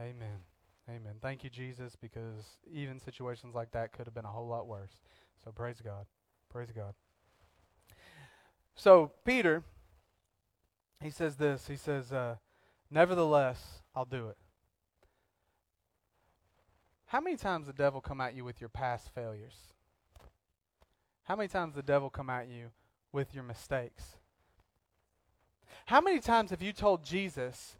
[0.00, 0.40] Amen.
[0.88, 1.14] Amen.
[1.20, 5.02] Thank you, Jesus, because even situations like that could have been a whole lot worse.
[5.44, 6.06] So praise God.
[6.50, 6.94] Praise God.
[8.74, 9.62] So, Peter,
[11.02, 11.68] he says this.
[11.68, 12.36] He says, uh,
[12.90, 14.36] Nevertheless, I'll do it.
[17.06, 19.54] How many times the devil come at you with your past failures?
[21.30, 22.72] How many times the devil come at you
[23.12, 24.16] with your mistakes?
[25.86, 27.76] How many times have you told Jesus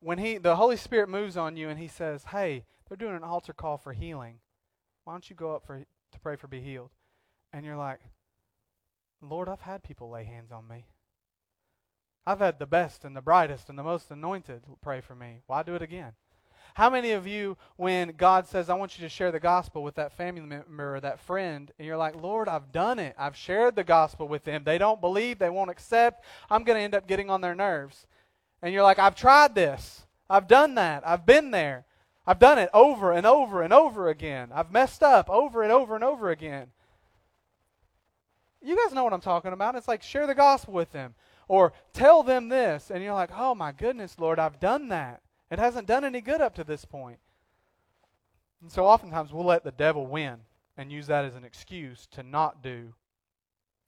[0.00, 3.22] when he the Holy Spirit moves on you and he says, "Hey, they're doing an
[3.22, 4.40] altar call for healing.
[5.04, 6.90] Why don't you go up for to pray for be healed?"
[7.52, 8.00] And you're like,
[9.20, 10.88] "Lord, I've had people lay hands on me.
[12.26, 15.44] I've had the best and the brightest and the most anointed pray for me.
[15.46, 16.16] Why do it again?"
[16.76, 19.94] How many of you, when God says, I want you to share the gospel with
[19.94, 23.14] that family member or that friend, and you're like, Lord, I've done it.
[23.18, 24.62] I've shared the gospel with them.
[24.62, 26.22] They don't believe, they won't accept.
[26.50, 28.04] I'm going to end up getting on their nerves.
[28.60, 30.04] And you're like, I've tried this.
[30.28, 31.02] I've done that.
[31.08, 31.86] I've been there.
[32.26, 34.50] I've done it over and over and over again.
[34.52, 36.66] I've messed up over and over and over again.
[38.60, 39.76] You guys know what I'm talking about.
[39.76, 41.14] It's like share the gospel with them
[41.48, 42.90] or tell them this.
[42.90, 45.22] And you're like, oh my goodness, Lord, I've done that.
[45.50, 47.18] It hasn't done any good up to this point.
[48.60, 50.40] And so oftentimes we'll let the devil win
[50.76, 52.94] and use that as an excuse to not do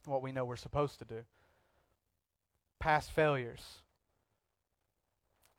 [0.04, 1.22] what we know we're supposed to do.
[2.78, 3.82] Past failures,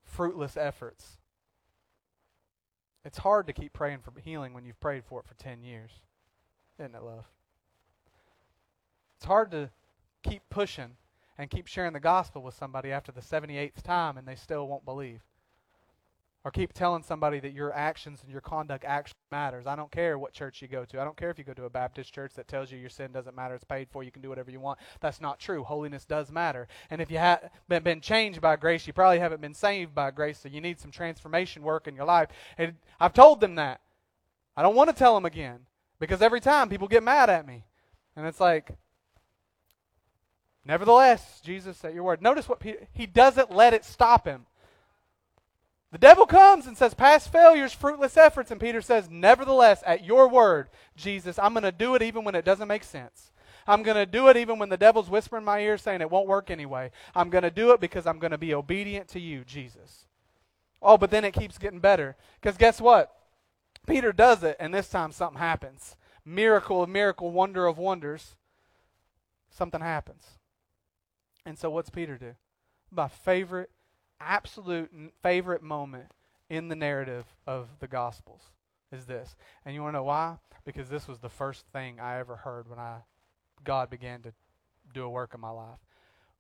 [0.04, 1.18] fruitless efforts.
[3.04, 5.92] It's hard to keep praying for healing when you've prayed for it for 10 years.
[6.80, 7.26] Isn't it, love?
[9.18, 9.70] It's hard to
[10.24, 10.96] keep pushing
[11.38, 14.86] and keep sharing the gospel with somebody after the 78th time and they still won't
[14.86, 15.22] believe.
[16.45, 19.67] Or keep telling somebody that your actions and your conduct actually matters.
[19.67, 21.02] I don't care what church you go to.
[21.02, 23.12] I don't care if you go to a Baptist church that tells you your sin
[23.12, 24.80] doesn't matter, it's paid for, you can do whatever you want.
[25.02, 25.65] That's not true.
[25.65, 26.69] Holiness does matter.
[26.89, 30.39] And if you haven't been changed by grace, you probably haven't been saved by grace,
[30.39, 32.30] so you need some transformation work in your life.
[32.58, 33.82] And I've told them that.
[34.55, 35.66] I don't want to tell them again
[35.99, 37.66] because every time people get mad at me.
[38.16, 38.78] And it's like,
[40.66, 42.22] nevertheless, Jesus, at your word.
[42.22, 42.61] Notice what
[42.93, 44.45] he doesn't let it stop him.
[45.92, 48.52] The devil comes and says, Past failures, fruitless efforts.
[48.52, 52.36] And Peter says, Nevertheless, at your word, Jesus, I'm going to do it even when
[52.36, 53.32] it doesn't make sense.
[53.66, 56.10] I'm going to do it even when the devil's whispering in my ear saying it
[56.10, 56.92] won't work anyway.
[57.16, 60.06] I'm going to do it because I'm going to be obedient to you, Jesus.
[60.82, 62.16] Oh, but then it keeps getting better.
[62.42, 63.16] Because guess what?
[63.88, 65.96] Peter does it, and this time something happens.
[66.26, 68.36] Miracle of miracle, wonder of wonders.
[69.50, 70.24] Something happens.
[71.46, 72.36] And so what's Peter do?
[72.92, 73.72] My favorite
[74.20, 74.91] absolute
[75.22, 76.11] favorite moment
[76.49, 78.41] in the narrative of the Gospels
[78.91, 79.36] is this.
[79.65, 80.38] And you want to know why?
[80.65, 82.97] Because this was the first thing I ever heard when I
[83.63, 84.34] God began to
[84.93, 85.80] do a work in my life.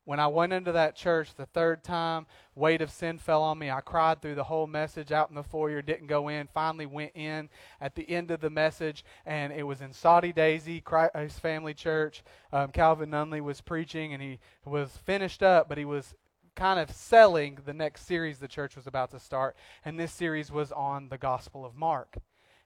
[0.05, 2.25] When I went into that church the third time,
[2.55, 3.69] weight of sin fell on me.
[3.69, 7.11] I cried through the whole message out in the foyer, didn't go in, finally went
[7.13, 7.49] in
[7.79, 12.23] at the end of the message, and it was in Soddy-Daisy, Christ Family Church.
[12.51, 16.15] Um, Calvin Nunley was preaching, and he was finished up, but he was
[16.55, 20.51] kind of selling the next series the church was about to start, and this series
[20.51, 22.17] was on the Gospel of Mark.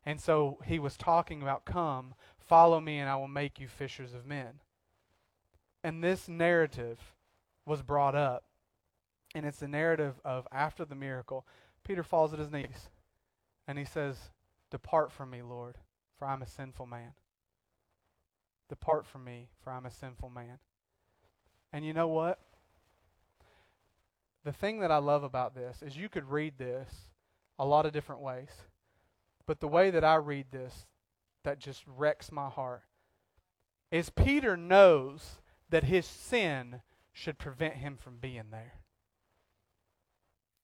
[0.05, 4.13] And so he was talking about, Come, follow me, and I will make you fishers
[4.13, 4.59] of men.
[5.83, 6.99] And this narrative
[7.65, 8.45] was brought up.
[9.35, 11.45] And it's the narrative of after the miracle,
[11.83, 12.89] Peter falls at his knees
[13.67, 14.17] and he says,
[14.71, 15.75] Depart from me, Lord,
[16.17, 17.13] for I'm a sinful man.
[18.69, 20.59] Depart from me, for I'm a sinful man.
[21.71, 22.39] And you know what?
[24.43, 26.89] The thing that I love about this is you could read this
[27.57, 28.49] a lot of different ways.
[29.45, 30.85] But the way that I read this
[31.43, 32.83] that just wrecks my heart
[33.91, 35.39] is Peter knows
[35.69, 36.81] that his sin
[37.11, 38.73] should prevent him from being there.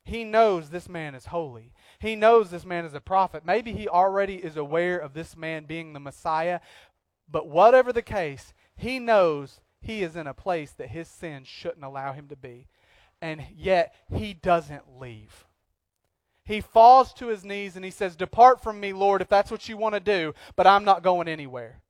[0.03, 1.71] He knows this man is holy.
[1.99, 3.45] He knows this man is a prophet.
[3.45, 6.61] Maybe he already is aware of this man being the Messiah.
[7.29, 11.85] But whatever the case, he knows he is in a place that his sin shouldn't
[11.85, 12.67] allow him to be.
[13.21, 15.45] And yet, he doesn't leave.
[16.43, 19.69] He falls to his knees and he says, Depart from me, Lord, if that's what
[19.69, 21.81] you want to do, but I'm not going anywhere.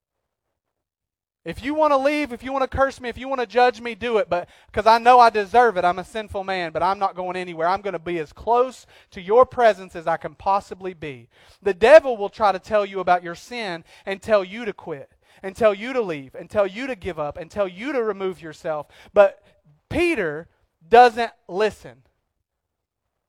[1.46, 3.48] If you want to leave, if you want to curse me, if you want to
[3.48, 4.30] judge me, do it.
[4.30, 7.38] But because I know I deserve it, I'm a sinful man, but I'm not going
[7.38, 7.70] anywhere.
[7.70, 11.30] I'm going to be as close to your presence as I can possibly be.
[11.62, 15.10] The devil will try to tell you about your sin and tell you to quit,
[15.42, 18.04] and tell you to leave, and tell you to give up, and tell you to
[18.04, 18.88] remove yourself.
[19.14, 19.42] But
[19.90, 20.50] Peter
[20.88, 22.04] doesn't listen.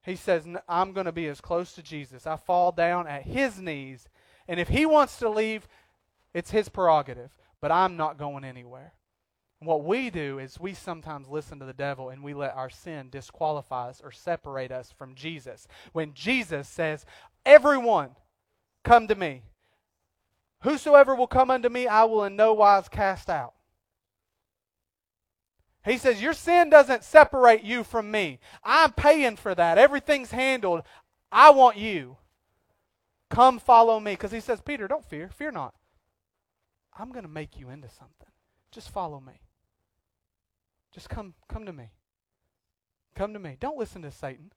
[0.03, 2.27] He says, I'm going to be as close to Jesus.
[2.27, 4.09] I fall down at his knees.
[4.49, 5.69] And if he wants to leave,
[6.33, 7.31] it's his prerogative.
[7.61, 8.95] But I'm not going anywhere.
[9.61, 12.71] And what we do is we sometimes listen to the devil and we let our
[12.71, 15.69] sin disqualify us or separate us from Jesus.
[15.93, 17.05] When Jesus says,
[17.45, 18.11] Everyone,
[18.85, 19.43] come to me.
[20.63, 23.55] Whosoever will come unto me, I will in no wise cast out.
[25.85, 28.39] He says, Your sin doesn't separate you from me.
[28.63, 29.79] I'm paying for that.
[29.79, 30.83] Everything's handled.
[31.33, 32.17] I want you.
[33.31, 34.13] Come follow me.
[34.13, 35.31] Because he says, Peter, don't fear.
[35.31, 35.75] Fear not.
[36.99, 38.29] I'm going to make you into something.
[38.73, 39.41] Just follow me.
[40.93, 41.91] Just come, come to me.
[43.15, 43.57] Come to me.
[43.59, 44.53] Don't listen to Satan.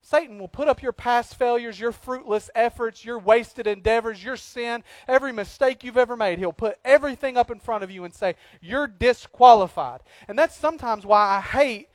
[0.00, 4.82] Satan will put up your past failures, your fruitless efforts, your wasted endeavors, your sin,
[5.06, 6.38] every mistake you've ever made.
[6.38, 10.00] He'll put everything up in front of you and say, You're disqualified.
[10.26, 11.88] And that's sometimes why I hate.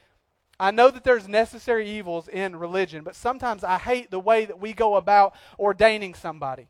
[0.60, 4.60] I know that there's necessary evils in religion, but sometimes I hate the way that
[4.60, 6.68] we go about ordaining somebody.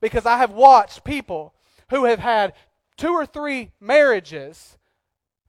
[0.00, 1.54] Because I have watched people
[1.90, 2.54] who have had
[2.96, 4.78] two or three marriages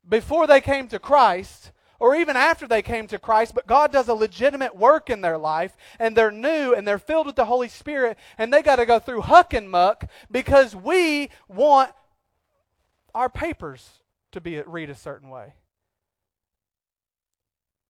[0.08, 4.08] before they came to Christ or even after they came to Christ, but God does
[4.08, 7.68] a legitimate work in their life, and they're new and they're filled with the Holy
[7.68, 11.92] Spirit, and they got to go through huck and muck because we want
[13.14, 15.54] our papers to be read a certain way.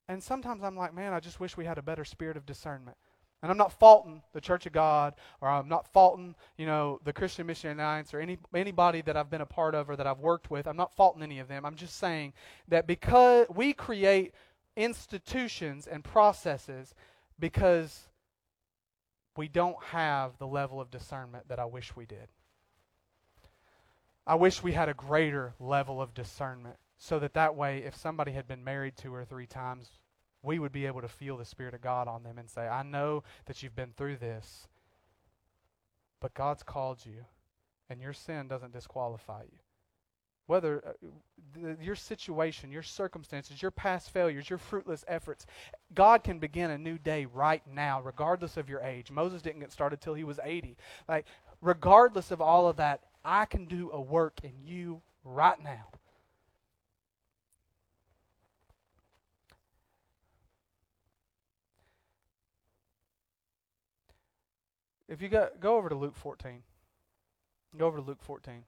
[0.08, 2.98] And sometimes I'm like, man, I just wish we had a better spirit of discernment.
[3.46, 7.14] And I'm not faulting the Church of God, or I'm not faulting, you know, the
[7.14, 10.18] Christian Mission Alliance, or any anybody that I've been a part of or that I've
[10.18, 10.66] worked with.
[10.66, 11.64] I'm not faulting any of them.
[11.64, 12.34] I'm just saying
[12.70, 14.34] that because we create
[14.76, 16.96] institutions and processes
[17.38, 18.08] because
[19.38, 22.30] we don't have the level of discernment that I wish we did.
[24.26, 28.32] I wish we had a greater level of discernment so that that way, if somebody
[28.32, 29.92] had been married two or three times,
[30.46, 32.84] we would be able to feel the Spirit of God on them and say, I
[32.84, 34.68] know that you've been through this,
[36.20, 37.26] but God's called you,
[37.90, 39.60] and your sin doesn't disqualify you.
[40.48, 45.48] Whether uh, your situation, your circumstances, your past failures, your fruitless efforts,
[45.96, 49.10] God can begin a new day right now, regardless of your age.
[49.10, 50.78] Moses didn't get started till he was 80.
[51.10, 51.26] Like,
[51.62, 55.88] regardless of all of that, I can do a work in you right now.
[65.08, 66.64] If you go, go over to Luke 14.
[67.78, 68.64] Go over to Luke 14.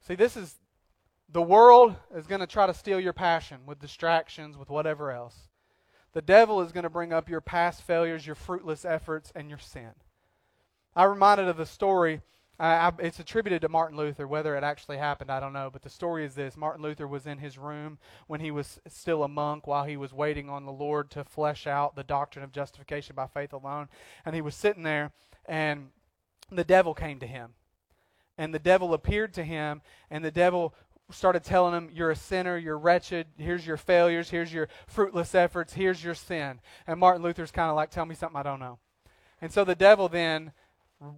[0.00, 0.56] See, this is
[1.28, 5.48] the world is going to try to steal your passion with distractions, with whatever else.
[6.12, 9.58] The devil is going to bring up your past failures, your fruitless efforts, and your
[9.58, 9.90] sin.
[10.94, 12.22] I reminded of the story
[12.58, 14.26] it's attributed to Martin Luther.
[14.26, 15.68] Whether it actually happened, I don't know.
[15.70, 17.98] But the story is this Martin Luther was in his room
[18.28, 21.66] when he was still a monk while he was waiting on the Lord to flesh
[21.66, 23.88] out the doctrine of justification by faith alone.
[24.24, 25.12] And he was sitting there,
[25.46, 25.88] and
[26.50, 27.54] the devil came to him.
[28.38, 29.80] And the devil appeared to him,
[30.10, 30.74] and the devil
[31.10, 35.72] started telling him, You're a sinner, you're wretched, here's your failures, here's your fruitless efforts,
[35.72, 36.60] here's your sin.
[36.86, 38.78] And Martin Luther's kind of like, Tell me something I don't know.
[39.40, 40.52] And so the devil then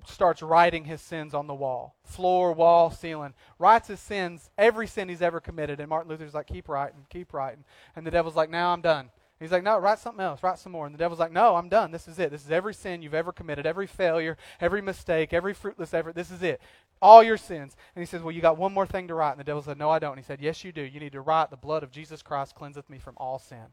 [0.06, 3.34] starts writing his sins on the wall floor, wall, ceiling.
[3.58, 5.80] Writes his sins, every sin he's ever committed.
[5.80, 7.64] And Martin Luther's like, Keep writing, keep writing.
[7.96, 9.10] And the devil's like, Now I'm done.
[9.40, 10.42] He's like, no, write something else.
[10.42, 10.86] Write some more.
[10.86, 11.92] And the devil's like, no, I'm done.
[11.92, 12.30] This is it.
[12.30, 16.16] This is every sin you've ever committed, every failure, every mistake, every fruitless effort.
[16.16, 16.60] This is it.
[17.00, 17.76] All your sins.
[17.94, 19.32] And he says, well, you got one more thing to write.
[19.32, 20.12] And the devil said, no, I don't.
[20.12, 20.82] And he said, yes, you do.
[20.82, 23.66] You need to write, the blood of Jesus Christ cleanseth me from all sin.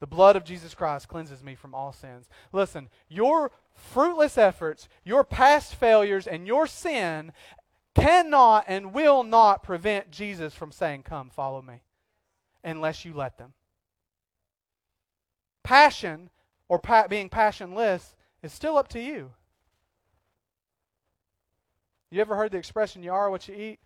[0.00, 2.28] The blood of Jesus Christ cleanses me from all sins.
[2.52, 7.32] Listen, your fruitless efforts, your past failures, and your sin
[7.94, 11.80] cannot and will not prevent Jesus from saying, Come, follow me
[12.66, 13.54] unless you let them.
[15.62, 16.28] Passion
[16.68, 19.32] or pa- being passionless is still up to you.
[22.10, 23.78] You ever heard the expression, you are what you eat?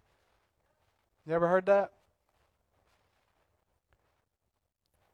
[1.26, 1.92] You ever heard that?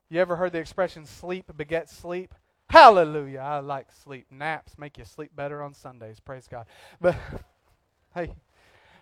[0.09, 2.35] You ever heard the expression, sleep begets sleep?
[2.69, 3.41] Hallelujah.
[3.41, 4.27] I like sleep.
[4.31, 6.21] Naps make you sleep better on Sundays.
[6.21, 6.67] Praise God.
[7.01, 7.17] But,
[8.15, 8.35] hey,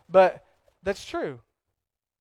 [0.09, 0.45] but
[0.83, 1.41] that's true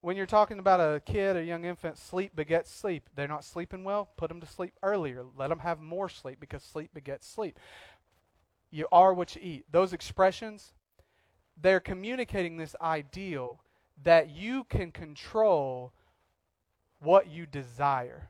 [0.03, 3.09] when you're talking about a kid, a young infant, sleep begets sleep.
[3.15, 5.23] They're not sleeping well, put them to sleep earlier.
[5.37, 7.57] Let them have more sleep because sleep begets sleep.
[8.69, 9.65] You are what you eat.
[9.71, 10.73] Those expressions,
[11.55, 13.61] they're communicating this ideal
[14.03, 15.93] that you can control
[16.99, 18.29] what you desire.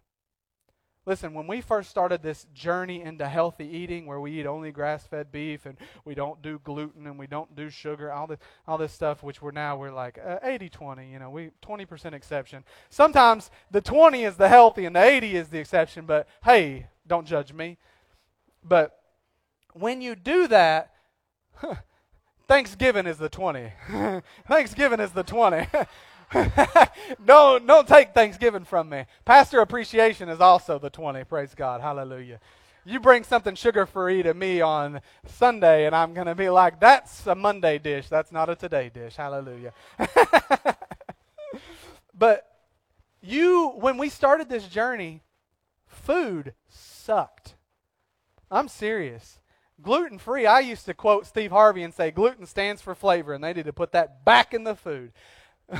[1.05, 5.05] Listen, when we first started this journey into healthy eating where we eat only grass
[5.05, 8.77] fed beef and we don't do gluten and we don't do sugar, all this, all
[8.77, 12.63] this stuff, which we're now, we're like uh, 80 20, you know, we 20% exception.
[12.89, 17.27] Sometimes the 20 is the healthy and the 80 is the exception, but hey, don't
[17.27, 17.77] judge me.
[18.63, 18.97] But
[19.73, 20.93] when you do that,
[22.47, 23.71] Thanksgiving is the 20.
[24.47, 25.67] Thanksgiving is the 20.
[27.25, 29.05] don't, don't take Thanksgiving from me.
[29.25, 31.23] Pastor appreciation is also the 20.
[31.25, 31.81] Praise God.
[31.81, 32.39] Hallelujah.
[32.85, 36.79] You bring something sugar free to me on Sunday, and I'm going to be like,
[36.79, 38.09] that's a Monday dish.
[38.09, 39.15] That's not a today dish.
[39.15, 39.73] Hallelujah.
[42.13, 42.45] but
[43.21, 45.21] you, when we started this journey,
[45.87, 47.55] food sucked.
[48.51, 49.39] I'm serious.
[49.81, 53.43] Gluten free, I used to quote Steve Harvey and say, gluten stands for flavor, and
[53.43, 55.13] they need to put that back in the food.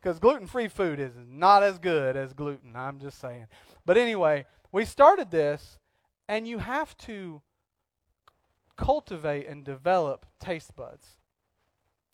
[0.00, 2.74] because gluten free food is not as good as gluten.
[2.74, 3.46] I'm just saying.
[3.84, 5.78] But anyway, we started this,
[6.28, 7.42] and you have to
[8.76, 11.16] cultivate and develop taste buds.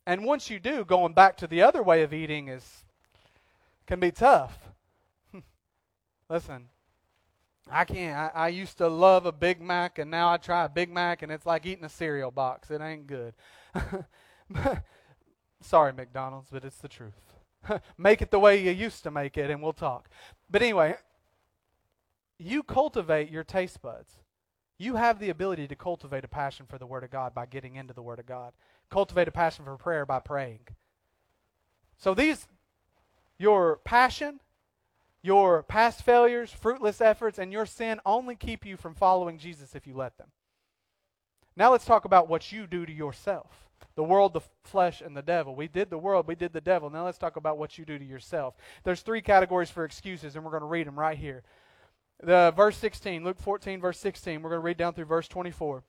[0.07, 2.85] And once you do, going back to the other way of eating is
[3.87, 4.59] can be tough.
[6.29, 6.69] Listen,
[7.71, 8.17] I can't.
[8.17, 11.23] I, I, used to love a Big Mac, and now I try a Big Mac,
[11.23, 12.71] and it's like eating a cereal box.
[12.71, 13.35] It ain't good.
[15.61, 17.15] Sorry, McDonald's, but it's the truth.
[17.99, 20.09] make it the way you used to make it, and we'll talk.
[20.51, 20.97] But anyway,
[22.39, 24.19] you cultivate your taste buds.
[24.79, 27.77] You have the ability to cultivate a passion for the Word of God by getting
[27.77, 28.53] into the Word of God.
[28.91, 30.61] Cultivate a passion for prayer by praying.
[31.97, 32.47] So these,
[33.39, 34.41] your passion,
[35.23, 39.87] your past failures, fruitless efforts, and your sin only keep you from following Jesus if
[39.87, 40.29] you let them.
[41.57, 43.66] Now let's talk about what you do to yourself
[43.97, 45.57] the world, the flesh, and the devil.
[45.57, 46.91] We did the world, we did the devil.
[46.91, 48.55] Now let's talk about what you do to yourself.
[48.85, 51.43] There's three categories for excuses, and we're going to read them right here.
[52.23, 54.41] The verse 16, Luke 14, verse 16.
[54.43, 55.83] We're going to read down through verse 24.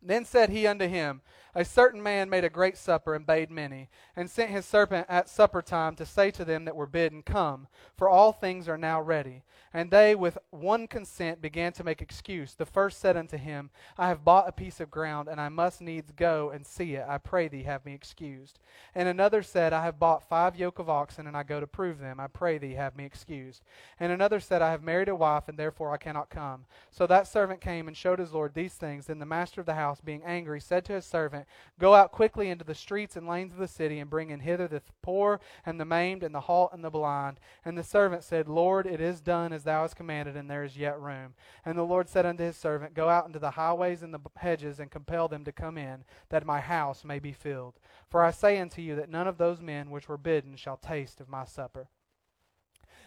[0.00, 1.20] Then said he unto him,
[1.54, 5.28] A certain man made a great supper and bade many, and sent his servant at
[5.28, 9.02] supper time to say to them that were bidden, Come, for all things are now
[9.02, 9.42] ready.
[9.74, 12.54] And they with one consent began to make excuse.
[12.54, 15.80] The first said unto him, I have bought a piece of ground, and I must
[15.80, 17.04] needs go and see it.
[17.06, 18.58] I pray thee, have me excused.
[18.94, 21.98] And another said, I have bought five yoke of oxen, and I go to prove
[21.98, 22.20] them.
[22.20, 23.62] I pray thee, have me excused.
[24.00, 26.64] And another said, I have married a wife, and therefore I cannot come.
[26.90, 29.06] So that servant came and showed his lord these things.
[29.06, 31.41] Then the master of the house, being angry, said to his servant,
[31.78, 34.68] Go out quickly into the streets and lanes of the city, and bring in hither
[34.68, 37.38] the poor, and the maimed, and the halt, and the blind.
[37.64, 40.76] And the servant said, Lord, it is done as thou hast commanded, and there is
[40.76, 41.34] yet room.
[41.64, 44.80] And the Lord said unto his servant, Go out into the highways and the hedges,
[44.80, 47.78] and compel them to come in, that my house may be filled.
[48.08, 51.20] For I say unto you that none of those men which were bidden shall taste
[51.20, 51.88] of my supper.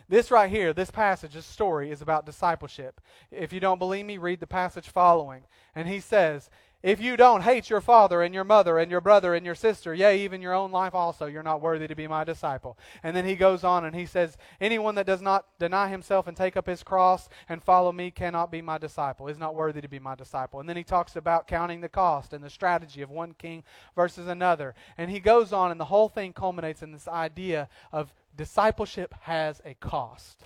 [0.08, 3.02] This right here, this passage, this story, is about discipleship.
[3.32, 5.46] If you don't believe me, read the passage following.
[5.74, 6.50] And he says,
[6.86, 9.96] If you don't hate your father and your mother and your brother and your sister,
[9.96, 12.78] yea, even your own life also, you're not worthy to be my disciple.
[13.02, 16.38] And then he goes on and he says, Anyone that does not deny himself and
[16.38, 19.88] take up his cross and follow me cannot be my disciple, is not worthy to
[19.88, 20.60] be my disciple.
[20.60, 23.64] And then he talks about counting the cost and the strategy of one king
[23.96, 24.76] versus another.
[24.96, 29.60] And he goes on, and the whole thing culminates in this idea of discipleship has
[29.66, 30.44] a cost.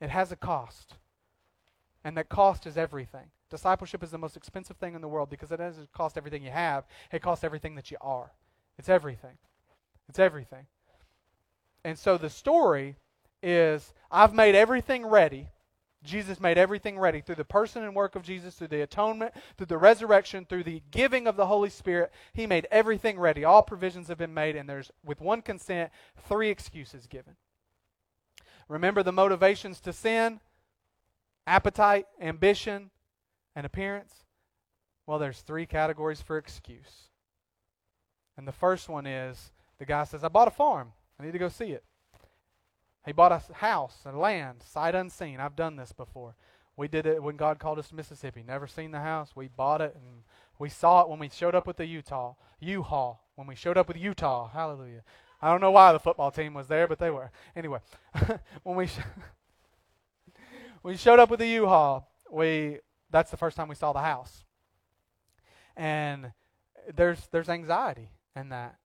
[0.00, 0.94] It has a cost.
[2.04, 3.32] And that cost is everything.
[3.50, 6.50] Discipleship is the most expensive thing in the world because it doesn't cost everything you
[6.50, 8.32] have, it costs everything that you are.
[8.78, 9.38] It's everything.
[10.08, 10.66] It's everything.
[11.84, 12.96] And so the story
[13.42, 15.48] is I've made everything ready.
[16.02, 19.66] Jesus made everything ready through the person and work of Jesus, through the atonement, through
[19.66, 22.10] the resurrection, through the giving of the Holy Spirit.
[22.32, 23.44] He made everything ready.
[23.44, 25.90] All provisions have been made, and there's, with one consent,
[26.26, 27.36] three excuses given.
[28.66, 30.40] Remember the motivations to sin?
[31.50, 32.90] appetite, ambition,
[33.60, 34.24] and appearance?
[35.06, 37.10] Well, there's three categories for excuse.
[38.38, 40.92] And the first one is the guy says, I bought a farm.
[41.18, 41.84] I need to go see it.
[43.04, 45.40] He bought a house, a land, sight unseen.
[45.40, 46.36] I've done this before.
[46.74, 48.42] We did it when God called us to Mississippi.
[48.42, 49.36] Never seen the house.
[49.36, 50.22] We bought it and
[50.58, 53.22] we saw it when we showed up with the Utah U-Haul.
[53.34, 55.02] When we showed up with Utah, hallelujah.
[55.42, 57.30] I don't know why the football team was there, but they were.
[57.54, 57.80] Anyway,
[58.62, 58.88] when we
[60.82, 62.06] we showed up with the U-Haul.
[62.30, 62.78] We
[63.10, 64.44] that's the first time we saw the house.
[65.76, 66.32] And
[66.94, 68.76] there's there's anxiety in that.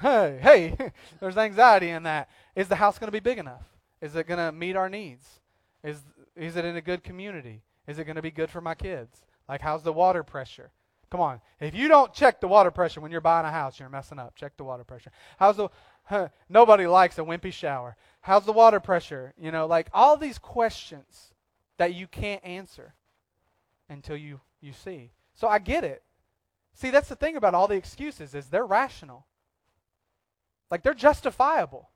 [0.00, 2.28] Hey, hey, there's anxiety in that.
[2.54, 3.64] Is the house going to be big enough?
[4.00, 5.40] Is it going to meet our needs?
[5.82, 6.00] Is
[6.36, 7.62] is it in a good community?
[7.86, 9.24] Is it going to be good for my kids?
[9.48, 10.70] Like how's the water pressure?
[11.10, 11.40] Come on.
[11.60, 14.34] If you don't check the water pressure when you're buying a house, you're messing up.
[14.34, 15.12] Check the water pressure.
[15.38, 15.68] How's the
[16.04, 17.96] huh, nobody likes a wimpy shower.
[18.20, 19.32] How's the water pressure?
[19.38, 21.32] You know, like all these questions
[21.78, 22.94] that you can't answer
[23.88, 25.12] until you, you see.
[25.34, 26.02] So I get it.
[26.74, 29.26] See, that's the thing about all the excuses is they're rational.
[30.70, 31.90] Like they're justifiable.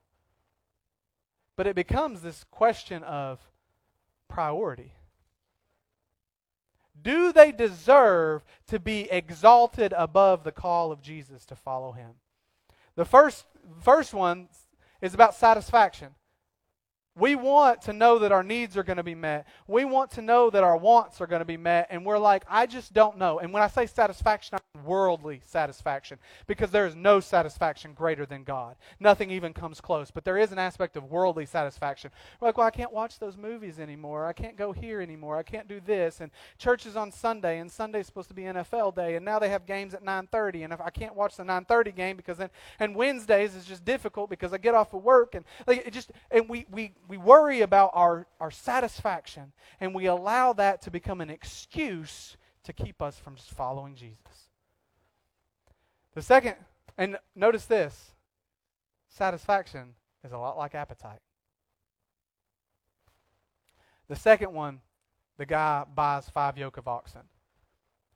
[1.57, 3.41] But it becomes this question of
[4.29, 4.93] priority.
[7.01, 12.13] Do they deserve to be exalted above the call of Jesus to follow him?
[12.97, 13.47] The first
[13.81, 14.49] first one
[15.01, 16.15] is about satisfaction.
[17.19, 19.47] We want to know that our needs are going to be met.
[19.67, 21.89] We want to know that our wants are going to be met.
[21.91, 23.39] And we're like, I just don't know.
[23.39, 28.27] And when I say satisfaction, I mean worldly satisfaction because there is no satisfaction greater
[28.27, 28.77] than God.
[28.99, 30.11] Nothing even comes close.
[30.11, 32.11] But there is an aspect of worldly satisfaction.
[32.41, 34.27] We're like, well, I can't watch those movies anymore.
[34.27, 35.37] I can't go here anymore.
[35.37, 36.21] I can't do this.
[36.21, 39.17] And church is on Sunday, and Sunday's supposed to be NFL day.
[39.17, 40.65] And now they have games at 9.30.
[40.65, 44.31] And if I can't watch the 9.30 game because then, and Wednesdays is just difficult
[44.31, 45.35] because I get off of work.
[45.35, 50.07] And like, it just, and we, we, we worry about our, our satisfaction and we
[50.07, 54.51] allow that to become an excuse to keep us from just following Jesus.
[56.15, 56.57] The second,
[56.99, 58.13] and notice this
[59.09, 61.21] satisfaction is a lot like appetite.
[64.09, 64.81] The second one,
[65.39, 67.23] the guy buys five yoke of oxen.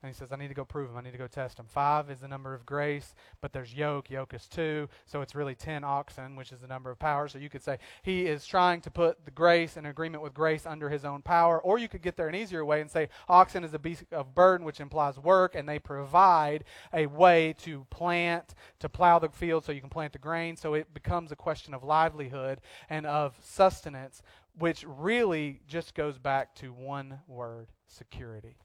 [0.03, 0.97] And he says, I need to go prove him.
[0.97, 1.65] I need to go test him.
[1.65, 4.09] Five is the number of grace, but there's yoke.
[4.09, 4.89] Yoke is two.
[5.05, 7.29] So it's really 10 oxen, which is the number of power.
[7.29, 10.65] So you could say he is trying to put the grace in agreement with grace
[10.65, 11.61] under his own power.
[11.61, 14.35] Or you could get there an easier way and say oxen is a beast of
[14.35, 19.63] burden, which implies work, and they provide a way to plant, to plow the field
[19.63, 20.57] so you can plant the grain.
[20.57, 24.21] So it becomes a question of livelihood and of sustenance,
[24.59, 28.57] which really just goes back to one word security.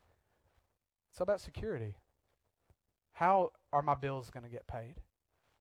[1.18, 1.96] It's about security.
[3.14, 5.00] How are my bills going to get paid?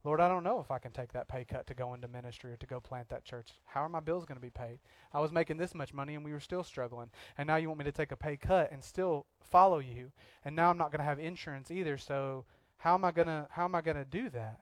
[0.04, 2.52] Lord, I don't know if I can take that pay cut to go into ministry
[2.52, 3.54] or to go plant that church.
[3.66, 4.78] How are my bills going to be paid?
[5.12, 7.10] I was making this much money and we were still struggling.
[7.40, 10.12] And now you want me to take a pay cut and still follow you.
[10.46, 11.98] And now I'm not going to have insurance either.
[11.98, 12.46] So
[12.78, 14.60] how am I going to how am I going to do that?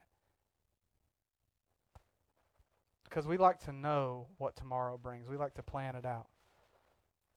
[3.04, 5.28] Because we like to know what tomorrow brings.
[5.28, 6.28] We like to plan it out.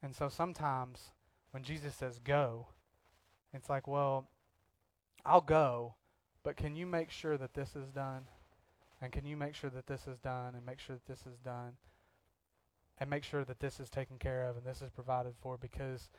[0.02, 1.12] And so sometimes
[1.52, 2.68] when Jesus says go,
[3.54, 4.28] it's like, well,
[5.26, 5.96] I'll go,
[6.44, 8.24] but can you make sure that this is done?
[9.02, 11.40] And can you make sure that this is done and make sure that this is
[11.40, 11.74] done?
[13.00, 16.10] And make sure that this is taken care of and this is provided for because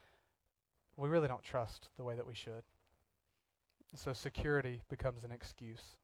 [0.96, 2.62] we really don't trust the way that we should.
[3.94, 5.96] So security becomes an excuse.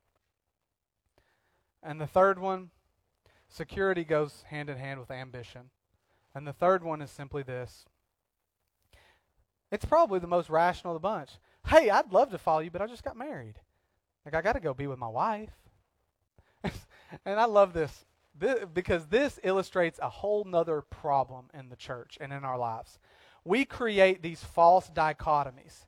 [1.82, 2.70] And the third one,
[3.48, 5.70] security goes hand in hand with ambition.
[6.34, 7.86] And the third one is simply this
[9.76, 11.28] it's probably the most rational of the bunch.
[11.66, 13.56] Hey, I'd love to follow you, but I just got married.
[14.24, 15.50] Like, I got to go be with my wife.
[16.64, 18.06] and I love this,
[18.38, 22.98] this because this illustrates a whole nother problem in the church and in our lives.
[23.44, 25.84] We create these false dichotomies.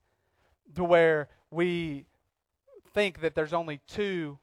[0.75, 2.05] to where we
[2.93, 4.39] think that there's only two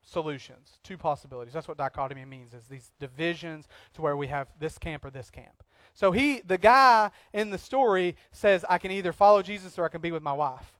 [0.00, 1.52] solutions, two possibilities.
[1.52, 5.30] That's what dichotomy means is these divisions to where we have this camp or this
[5.30, 5.62] camp.
[5.94, 9.88] So he the guy in the story says I can either follow Jesus or I
[9.88, 10.74] can be with my wife.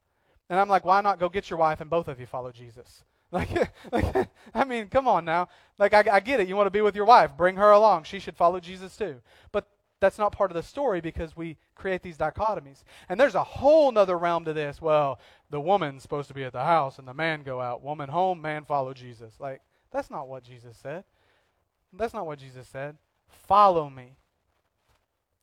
[0.50, 3.04] And I'm like, why not go get your wife and both of you follow Jesus?
[3.32, 3.50] Like,
[3.90, 5.48] like I mean, come on now.
[5.76, 6.46] Like, I, I get it.
[6.46, 7.36] You want to be with your wife.
[7.36, 8.04] Bring her along.
[8.04, 9.20] She should follow Jesus too.
[9.50, 9.66] But
[9.98, 12.84] that's not part of the story because we create these dichotomies.
[13.08, 14.80] And there's a whole nother realm to this.
[14.80, 15.18] Well,
[15.50, 17.82] the woman's supposed to be at the house and the man go out.
[17.82, 19.34] Woman home, man follow Jesus.
[19.40, 21.02] Like, that's not what Jesus said.
[21.92, 22.98] That's not what Jesus said.
[23.48, 24.16] Follow me.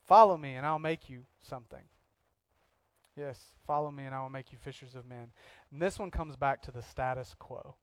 [0.06, 1.84] Follow me and I'll make you something.
[3.16, 5.32] Yes, follow me and I will make you fishers of men.
[5.72, 7.76] And this one comes back to the status quo.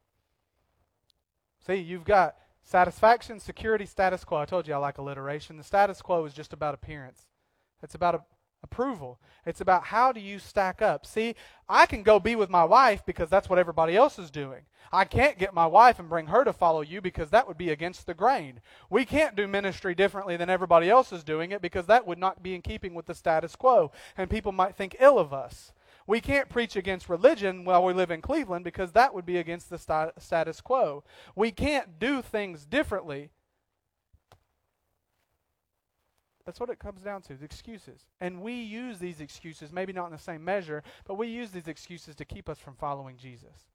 [1.67, 2.35] See, you've got
[2.69, 4.37] Satisfaction, security, status quo.
[4.37, 5.57] I told you I like alliteration.
[5.57, 7.25] The status quo is just about appearance.
[7.83, 8.21] It's about a,
[8.63, 9.19] approval.
[9.47, 11.07] It's about how do you stack up.
[11.07, 11.35] See,
[11.69, 14.63] I can go be with my wife because that's what everybody else is doing.
[14.93, 17.71] I can't get my wife and bring her to follow you because that would be
[17.71, 18.61] against the grain.
[18.89, 22.43] We can't do ministry differently than everybody else is doing it because that would not
[22.43, 23.93] be in keeping with the status quo.
[24.17, 25.73] And people might think ill of us.
[26.07, 29.69] We can't preach against religion while we live in Cleveland because that would be against
[29.69, 31.05] the status quo.
[31.37, 33.31] We can't do things differently.
[36.49, 38.07] That's what it comes down to, the excuses.
[38.23, 41.69] And we use these excuses, maybe not in the same measure, but we use these
[41.69, 43.67] excuses to keep us from following Jesus.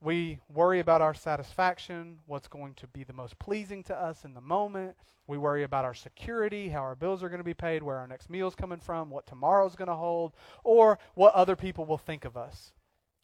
[0.00, 4.32] We worry about our satisfaction, what's going to be the most pleasing to us in
[4.32, 4.94] the moment.
[5.26, 8.06] We worry about our security, how our bills are going to be paid, where our
[8.06, 11.98] next meal is coming from, what tomorrow's going to hold, or what other people will
[11.98, 12.70] think of us.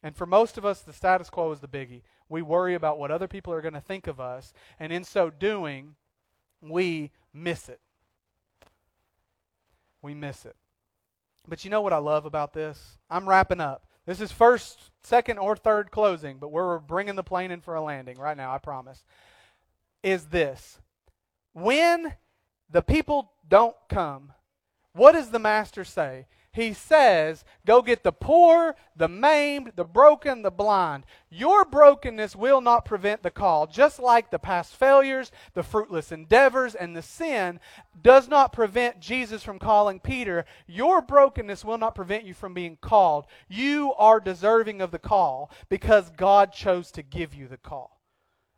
[0.03, 2.01] And for most of us, the status quo is the biggie.
[2.27, 5.29] We worry about what other people are going to think of us, and in so
[5.29, 5.95] doing,
[6.61, 7.79] we miss it.
[10.01, 10.55] We miss it.
[11.47, 12.97] But you know what I love about this?
[13.09, 13.85] I'm wrapping up.
[14.05, 17.81] This is first, second, or third closing, but we're bringing the plane in for a
[17.81, 19.03] landing right now, I promise.
[20.01, 20.79] Is this
[21.53, 22.15] when
[22.69, 24.33] the people don't come,
[24.93, 26.27] what does the master say?
[26.51, 31.05] He says, Go get the poor, the maimed, the broken, the blind.
[31.29, 33.67] Your brokenness will not prevent the call.
[33.67, 37.59] Just like the past failures, the fruitless endeavors, and the sin
[38.01, 42.77] does not prevent Jesus from calling Peter, your brokenness will not prevent you from being
[42.81, 43.25] called.
[43.47, 47.98] You are deserving of the call because God chose to give you the call.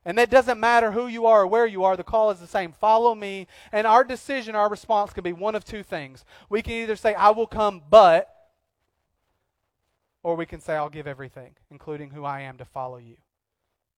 [0.03, 2.47] And that doesn't matter who you are or where you are, the call is the
[2.47, 2.71] same.
[2.71, 3.47] Follow me.
[3.71, 6.25] And our decision, our response can be one of two things.
[6.49, 8.33] We can either say, I will come, but,
[10.23, 13.17] or we can say, I'll give everything, including who I am, to follow you.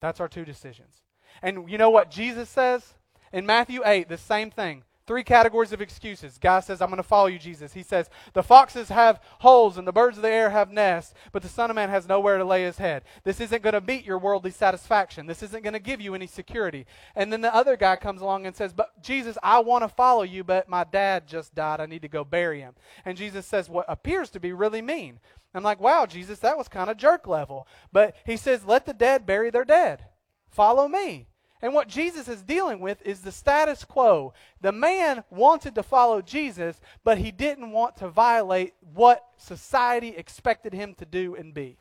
[0.01, 1.01] That's our two decisions.
[1.41, 2.95] And you know what Jesus says?
[3.31, 4.83] In Matthew 8, the same thing.
[5.05, 6.37] Three categories of excuses.
[6.37, 7.73] Guy says, I'm going to follow you, Jesus.
[7.73, 11.41] He says, The foxes have holes and the birds of the air have nests, but
[11.41, 13.03] the Son of Man has nowhere to lay his head.
[13.25, 15.27] This isn't going to meet your worldly satisfaction.
[15.27, 16.85] This isn't going to give you any security.
[17.15, 20.23] And then the other guy comes along and says, But Jesus, I want to follow
[20.23, 21.81] you, but my dad just died.
[21.81, 22.73] I need to go bury him.
[23.03, 25.19] And Jesus says, What appears to be really mean.
[25.53, 27.67] I'm like, Wow, Jesus, that was kind of jerk level.
[27.91, 30.05] But he says, Let the dead bury their dead.
[30.49, 31.27] Follow me.
[31.63, 34.33] And what Jesus is dealing with is the status quo.
[34.59, 40.73] The man wanted to follow Jesus, but he didn't want to violate what society expected
[40.73, 41.77] him to do and be.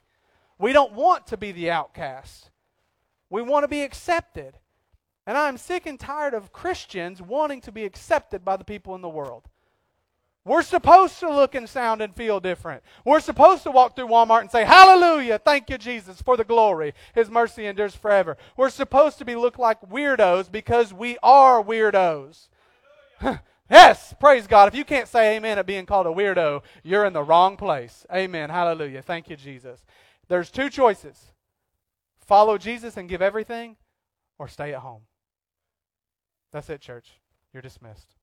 [0.56, 2.50] We don't want to be the outcast,
[3.28, 4.56] we want to be accepted.
[5.26, 9.02] And I'm sick and tired of Christians wanting to be accepted by the people in
[9.02, 9.48] the world.
[10.44, 12.82] We're supposed to look and sound and feel different.
[13.04, 16.94] We're supposed to walk through Walmart and say, Hallelujah, thank you, Jesus, for the glory.
[17.14, 18.36] His mercy endures forever.
[18.56, 22.48] We're supposed to be look like weirdos because we are weirdos.
[23.70, 24.66] yes, praise God.
[24.66, 28.04] If you can't say amen at being called a weirdo, you're in the wrong place.
[28.12, 28.50] Amen.
[28.50, 29.02] Hallelujah.
[29.02, 29.84] Thank you, Jesus.
[30.26, 31.32] There's two choices
[32.26, 33.76] follow Jesus and give everything,
[34.38, 35.02] or stay at home.
[36.50, 37.20] That's it, church.
[37.52, 38.16] You're dismissed.